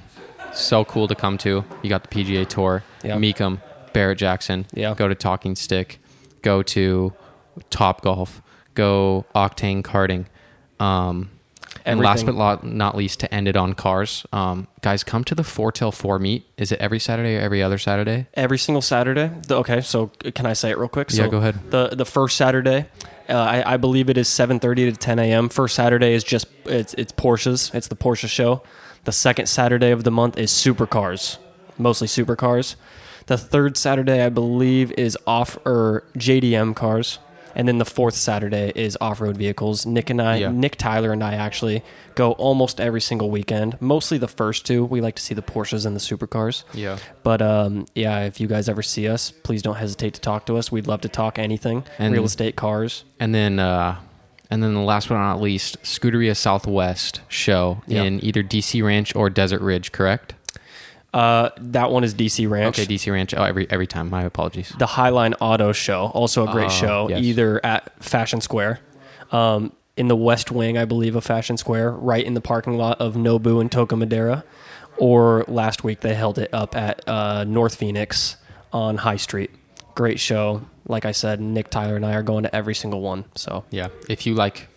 so 0.53 0.85
cool 0.85 1.09
to 1.09 1.15
come 1.15 1.37
to. 1.39 1.65
You 1.83 1.89
got 1.89 2.09
the 2.09 2.23
PGA 2.23 2.47
Tour, 2.47 2.81
Yeah. 3.03 3.17
Mecum, 3.17 3.59
Barrett 3.93 4.17
Jackson. 4.17 4.65
Yeah. 4.73 4.93
Go 4.95 5.07
to 5.07 5.15
Talking 5.15 5.55
Stick. 5.55 5.99
Go 6.41 6.63
to 6.63 7.13
Top 7.69 8.01
Golf. 8.01 8.41
Go 8.73 9.25
Octane 9.35 9.83
Karting. 9.83 10.25
Um, 10.79 11.29
and 11.85 11.99
last 11.99 12.25
but 12.25 12.63
not 12.63 12.95
least, 12.95 13.19
to 13.21 13.33
end 13.33 13.47
it 13.47 13.55
on 13.55 13.73
cars, 13.73 14.25
um, 14.31 14.67
guys, 14.81 15.03
come 15.03 15.23
to 15.25 15.35
the 15.35 15.43
Four 15.43 15.71
Till 15.71 15.91
Four 15.91 16.19
meet. 16.19 16.45
Is 16.57 16.71
it 16.71 16.79
every 16.79 16.99
Saturday 16.99 17.37
or 17.37 17.41
every 17.41 17.63
other 17.63 17.77
Saturday? 17.77 18.27
every 18.35 18.57
single 18.57 18.81
Saturday. 18.81 19.31
The, 19.47 19.57
okay, 19.57 19.81
so 19.81 20.07
can 20.35 20.45
I 20.45 20.53
say 20.53 20.71
it 20.71 20.77
real 20.77 20.89
quick? 20.89 21.09
Yeah, 21.11 21.27
go 21.27 21.37
ahead. 21.37 21.71
The 21.71 21.89
the 21.89 22.05
first 22.05 22.37
Saturday, 22.37 22.87
uh, 23.27 23.33
I, 23.33 23.73
I 23.73 23.77
believe 23.77 24.09
it 24.09 24.17
is 24.17 24.27
seven 24.27 24.59
thirty 24.59 24.91
to 24.91 24.97
ten 24.97 25.17
a.m. 25.17 25.49
First 25.49 25.75
Saturday 25.75 26.13
is 26.13 26.23
just 26.23 26.47
it's 26.65 26.93
it's 26.95 27.11
Porsches. 27.11 27.73
It's 27.73 27.87
the 27.87 27.95
Porsche 27.95 28.29
show. 28.29 28.61
The 29.05 29.11
second 29.11 29.47
Saturday 29.47 29.89
of 29.91 30.03
the 30.03 30.11
month 30.11 30.37
is 30.37 30.51
supercars, 30.51 31.37
mostly 31.77 32.07
supercars. 32.07 32.75
The 33.31 33.37
third 33.37 33.77
Saturday, 33.77 34.21
I 34.25 34.27
believe, 34.27 34.91
is 34.97 35.17
off 35.25 35.57
or 35.65 36.03
JDM 36.17 36.75
cars. 36.75 37.17
And 37.55 37.65
then 37.65 37.77
the 37.77 37.85
fourth 37.85 38.15
Saturday 38.15 38.73
is 38.75 38.97
off-road 38.99 39.37
vehicles. 39.37 39.85
Nick 39.85 40.09
and 40.09 40.21
I, 40.21 40.35
Yeah. 40.35 40.51
Nick 40.51 40.75
Tyler 40.75 41.13
and 41.13 41.23
I 41.23 41.35
actually 41.35 41.81
go 42.15 42.33
almost 42.33 42.81
every 42.81 42.99
single 42.99 43.29
weekend. 43.29 43.77
Mostly 43.79 44.17
the 44.17 44.27
first 44.27 44.65
two. 44.65 44.83
We 44.83 44.99
like 44.99 45.15
to 45.15 45.21
see 45.21 45.33
the 45.33 45.41
Porsches 45.41 45.85
and 45.85 45.95
the 45.95 46.01
supercars. 46.01 46.65
Yeah. 46.73 46.97
But 47.23 47.41
um, 47.41 47.85
yeah, 47.95 48.19
if 48.25 48.41
you 48.41 48.47
guys 48.47 48.67
ever 48.67 48.83
see 48.83 49.07
us, 49.07 49.31
please 49.31 49.61
don't 49.61 49.75
hesitate 49.77 50.13
to 50.15 50.19
talk 50.19 50.45
to 50.47 50.57
us. 50.57 50.69
We'd 50.69 50.87
love 50.87 50.99
to 50.99 51.09
talk 51.09 51.39
anything 51.39 51.85
And- 51.99 52.11
real 52.13 52.25
estate, 52.25 52.57
cars. 52.57 53.05
And 53.17 53.33
then, 53.33 53.59
uh, 53.59 53.95
and 54.49 54.61
then 54.61 54.73
the 54.73 54.81
last 54.81 55.07
but 55.07 55.15
not 55.15 55.39
least, 55.39 55.81
Scuderia 55.83 56.35
Southwest 56.35 57.21
show 57.29 57.81
Yeah. 57.87 58.03
in 58.03 58.21
either 58.25 58.43
DC 58.43 58.81
Ranch 58.81 59.15
or 59.15 59.29
Desert 59.29 59.61
Ridge, 59.61 59.93
correct? 59.93 60.33
Uh, 61.13 61.49
that 61.57 61.91
one 61.91 62.03
is 62.03 62.13
DC 62.15 62.49
Ranch. 62.49 62.79
Okay, 62.79 62.87
DC 62.87 63.11
Ranch. 63.11 63.33
Oh, 63.35 63.43
every 63.43 63.69
every 63.69 63.87
time. 63.87 64.09
My 64.09 64.23
apologies. 64.23 64.73
the 64.77 64.85
Highline 64.85 65.33
Auto 65.41 65.71
Show, 65.73 66.05
also 66.13 66.47
a 66.47 66.51
great 66.51 66.67
Oh, 66.67 66.69
show, 66.69 67.09
yes. 67.09 67.21
either 67.21 67.59
at 67.65 67.91
Fashion 68.03 68.39
Square, 68.39 68.79
um, 69.31 69.73
in 69.97 70.07
the 70.07 70.15
West 70.15 70.51
Wing, 70.51 70.77
I 70.77 70.85
believe, 70.85 71.15
of 71.17 71.23
Fashion 71.25 71.57
Square, 71.57 71.91
right 71.91 72.25
in 72.25 72.33
the 72.33 72.41
parking 72.41 72.77
lot 72.77 73.01
of 73.01 73.15
Nobu 73.15 73.59
and 73.59 73.69
Toca 73.69 73.97
Madera, 73.97 74.45
or 74.97 75.43
last 75.49 75.83
week 75.83 75.99
they 75.99 76.13
held 76.13 76.37
it 76.37 76.49
up 76.53 76.75
at 76.77 77.05
uh, 77.09 77.43
North 77.43 77.75
Phoenix 77.75 78.37
on 78.71 78.97
High 78.97 79.17
Street. 79.17 79.51
Great 79.95 80.17
show. 80.19 80.61
Like 80.87 81.03
I 81.05 81.11
said, 81.11 81.41
Nick 81.41 81.69
Tyler 81.69 81.97
and 81.97 82.05
I 82.05 82.13
are 82.13 82.23
going 82.23 82.43
to 82.43 82.55
every 82.55 82.73
single 82.73 83.01
one. 83.01 83.25
So 83.35 83.65
Yeah. 83.69 83.89
If 84.09 84.25
you 84.25 84.33
like 84.33 84.69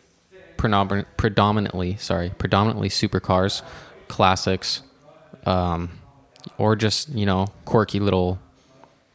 predominantly, 1.16 1.96
sorry, 1.98 2.30
predominantly 2.38 2.88
supercars, 2.88 3.62
classics, 4.08 4.82
um, 5.46 5.90
or 6.58 6.76
just, 6.76 7.08
you 7.10 7.26
know, 7.26 7.46
quirky 7.64 8.00
little 8.00 8.38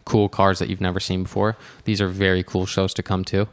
cool 0.06 0.30
cars 0.30 0.60
that 0.60 0.70
you've 0.70 0.82
never 0.82 1.00
seen 1.00 1.24
before, 1.24 1.56
these 1.86 2.02
are 2.02 2.08
very 2.08 2.44
cool 2.44 2.66
shows 2.66 2.94
to 2.96 3.04
come 3.04 3.24
to. 3.26 3.48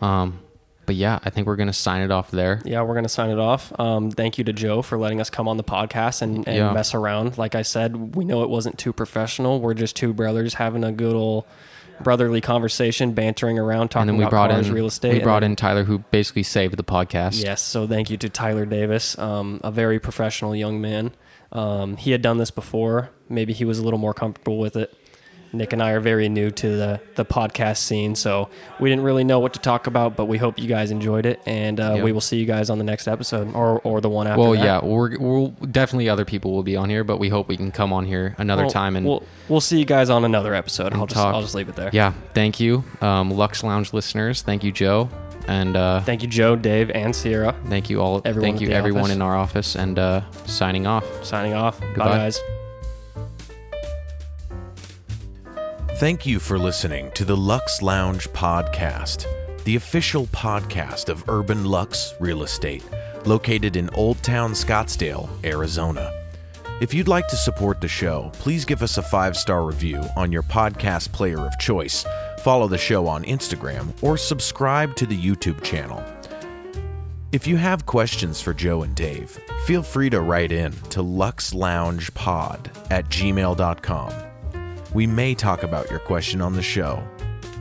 Um, 0.00 0.40
but 0.86 0.96
yeah, 0.96 1.18
I 1.24 1.30
think 1.30 1.46
we're 1.46 1.56
going 1.56 1.68
to 1.68 1.72
sign 1.72 2.02
it 2.02 2.10
off 2.10 2.30
there. 2.30 2.60
yeah, 2.66 2.82
we're 2.82 2.94
gonna 2.94 3.08
sign 3.08 3.30
it 3.30 3.38
off. 3.38 3.72
Um, 3.80 4.10
thank 4.10 4.36
you 4.36 4.44
to 4.44 4.52
Joe 4.52 4.82
for 4.82 4.98
letting 4.98 5.18
us 5.18 5.30
come 5.30 5.48
on 5.48 5.56
the 5.56 5.64
podcast 5.64 6.20
and, 6.20 6.46
and 6.46 6.56
Yeah. 6.58 6.72
mess 6.74 6.94
around. 6.94 7.38
Like 7.38 7.54
I 7.54 7.62
said, 7.62 8.14
we 8.14 8.26
know 8.26 8.42
it 8.42 8.50
wasn't 8.50 8.76
too 8.78 8.92
professional. 8.92 9.60
We're 9.62 9.72
just 9.72 9.96
two 9.96 10.12
brothers 10.12 10.52
having 10.54 10.84
a 10.84 10.92
good 10.92 11.14
old 11.14 11.44
brotherly 12.02 12.42
conversation, 12.42 13.12
bantering 13.12 13.58
around, 13.58 13.88
talking 13.88 14.02
And 14.02 14.08
then 14.10 14.16
we 14.18 14.24
about 14.24 14.30
brought 14.30 14.50
cars, 14.50 14.68
in 14.68 14.74
real 14.74 14.86
estate. 14.86 15.14
we 15.14 15.20
brought 15.20 15.40
then- 15.40 15.52
in 15.52 15.56
Tyler 15.56 15.84
who 15.84 16.00
basically 16.10 16.42
saved 16.42 16.76
the 16.76 16.84
podcast. 16.84 17.42
Yes, 17.42 17.62
so 17.62 17.86
thank 17.86 18.10
you 18.10 18.18
to 18.18 18.28
Tyler 18.28 18.66
Davis, 18.66 19.16
um, 19.18 19.60
a 19.64 19.70
very 19.70 19.98
professional 19.98 20.54
young 20.54 20.82
man. 20.82 21.12
Um, 21.54 21.96
he 21.96 22.10
had 22.10 22.20
done 22.22 22.38
this 22.38 22.50
before. 22.50 23.10
Maybe 23.28 23.52
he 23.52 23.64
was 23.64 23.78
a 23.78 23.82
little 23.84 23.98
more 23.98 24.14
comfortable 24.14 24.58
with 24.58 24.76
it. 24.76 24.92
Nick 25.52 25.72
and 25.72 25.80
I 25.80 25.92
are 25.92 26.00
very 26.00 26.28
new 26.28 26.50
to 26.50 26.68
the, 26.76 27.00
the 27.14 27.24
podcast 27.24 27.76
scene, 27.76 28.16
so 28.16 28.48
we 28.80 28.90
didn't 28.90 29.04
really 29.04 29.22
know 29.22 29.38
what 29.38 29.52
to 29.52 29.60
talk 29.60 29.86
about, 29.86 30.16
but 30.16 30.24
we 30.24 30.36
hope 30.36 30.58
you 30.58 30.66
guys 30.66 30.90
enjoyed 30.90 31.26
it, 31.26 31.40
and 31.46 31.78
uh, 31.78 31.94
Yeah. 31.98 32.02
we 32.02 32.10
will 32.10 32.20
see 32.20 32.38
you 32.38 32.44
guys 32.44 32.70
on 32.70 32.78
the 32.78 32.82
next 32.82 33.06
episode 33.06 33.54
or, 33.54 33.78
or 33.82 34.00
the 34.00 34.08
one 34.08 34.26
after 34.26 34.40
Well, 34.40 34.50
that. 34.54 34.64
yeah, 34.64 34.84
we're, 34.84 35.16
we'll 35.16 35.50
definitely 35.70 36.08
other 36.08 36.24
people 36.24 36.50
will 36.52 36.64
be 36.64 36.74
on 36.74 36.90
here, 36.90 37.04
but 37.04 37.18
we 37.18 37.28
hope 37.28 37.46
we 37.46 37.56
can 37.56 37.70
come 37.70 37.92
on 37.92 38.04
here 38.04 38.34
another 38.38 38.62
Well, 38.64 38.70
time 38.72 38.96
and 38.96 39.06
we'll, 39.06 39.22
we'll 39.48 39.60
see 39.60 39.78
you 39.78 39.84
guys 39.84 40.10
on 40.10 40.24
another 40.24 40.54
episode. 40.54 40.92
I'll 40.92 41.06
just, 41.06 41.14
talk. 41.14 41.32
I'll 41.36 41.42
just 41.42 41.54
leave 41.54 41.68
it 41.68 41.76
there. 41.76 41.90
yeah, 41.92 42.14
thank 42.32 42.58
you, 42.58 42.82
um, 43.00 43.30
Lux 43.30 43.62
Lounge 43.62 43.92
listeners. 43.92 44.42
Thank 44.42 44.64
you, 44.64 44.72
Joe, 44.72 45.08
and 45.46 45.76
uh, 45.76 46.00
Thank 46.00 46.22
you, 46.22 46.28
Joe, 46.28 46.56
Dave, 46.56 46.90
and 46.90 47.14
Sierra. 47.14 47.54
thank 47.68 47.88
you 47.90 48.00
all. 48.02 48.20
Everyone 48.24 48.50
thank 48.50 48.60
you 48.60 48.70
everyone 48.74 49.02
office. 49.04 49.14
in 49.14 49.22
our 49.22 49.36
office, 49.36 49.76
and 49.76 50.00
uh, 50.00 50.22
signing 50.46 50.88
off. 50.88 51.04
Signing 51.24 51.54
off. 51.54 51.80
Bye, 51.80 51.94
guys. 51.94 52.40
Thank 55.96 56.26
you 56.26 56.40
for 56.40 56.58
listening 56.58 57.12
to 57.12 57.24
the 57.24 57.36
Lux 57.36 57.80
Lounge 57.80 58.28
Podcast, 58.30 59.26
the 59.64 59.76
official 59.76 60.26
podcast 60.26 61.08
of 61.08 61.28
Urban 61.28 61.64
Lux 61.64 62.14
Real 62.20 62.42
Estate, 62.42 62.84
located 63.24 63.76
in 63.76 63.88
Old 63.90 64.22
Town 64.22 64.52
Scottsdale, 64.52 65.28
Arizona. 65.44 66.12
If 66.80 66.92
you'd 66.92 67.08
like 67.08 67.28
to 67.28 67.36
support 67.36 67.80
the 67.80 67.88
show, 67.88 68.30
please 68.34 68.64
give 68.64 68.82
us 68.82 68.98
a 68.98 69.02
five 69.02 69.36
star 69.36 69.64
review 69.64 70.02
on 70.16 70.32
your 70.32 70.42
podcast 70.42 71.12
player 71.12 71.38
of 71.38 71.56
choice, 71.60 72.04
follow 72.40 72.66
the 72.66 72.76
show 72.76 73.06
on 73.06 73.24
Instagram, 73.24 73.92
or 74.02 74.18
subscribe 74.18 74.96
to 74.96 75.06
the 75.06 75.16
YouTube 75.16 75.62
channel. 75.62 76.02
If 77.34 77.46
you 77.48 77.56
have 77.56 77.84
questions 77.84 78.40
for 78.40 78.54
Joe 78.54 78.84
and 78.84 78.94
Dave, 78.94 79.40
feel 79.64 79.82
free 79.82 80.08
to 80.08 80.20
write 80.20 80.52
in 80.52 80.70
to 80.90 81.00
luxloungepod 81.00 82.92
at 82.92 83.06
gmail.com. 83.06 84.12
We 84.94 85.08
may 85.08 85.34
talk 85.34 85.64
about 85.64 85.90
your 85.90 85.98
question 85.98 86.40
on 86.40 86.52
the 86.52 86.62
show. 86.62 87.02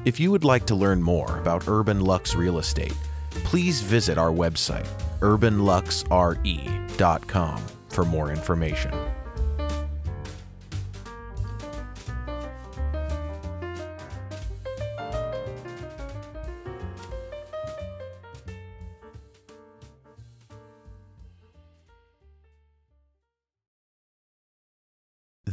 If 0.05 0.19
you 0.19 0.29
would 0.29 0.43
like 0.43 0.67
to 0.67 0.75
learn 0.75 1.01
more 1.01 1.39
about 1.39 1.67
Urban 1.67 2.01
Lux 2.01 2.35
Real 2.35 2.59
Estate, 2.59 2.95
please 3.31 3.81
visit 3.81 4.19
our 4.19 4.29
website, 4.29 4.85
urbanluxre.com, 5.21 7.61
for 7.89 8.05
more 8.05 8.29
information. 8.29 8.93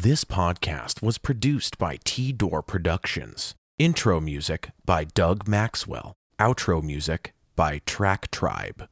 This 0.02 0.24
podcast 0.24 1.02
was 1.02 1.18
produced 1.18 1.76
by 1.76 1.98
T 2.04 2.32
Door 2.32 2.62
Productions. 2.62 3.54
Intro 3.78 4.18
music 4.18 4.70
by 4.86 5.04
Doug 5.04 5.46
Maxwell. 5.46 6.14
Outro 6.38 6.82
music 6.82 7.34
by 7.54 7.82
Track 7.84 8.30
Tribe. 8.30 8.88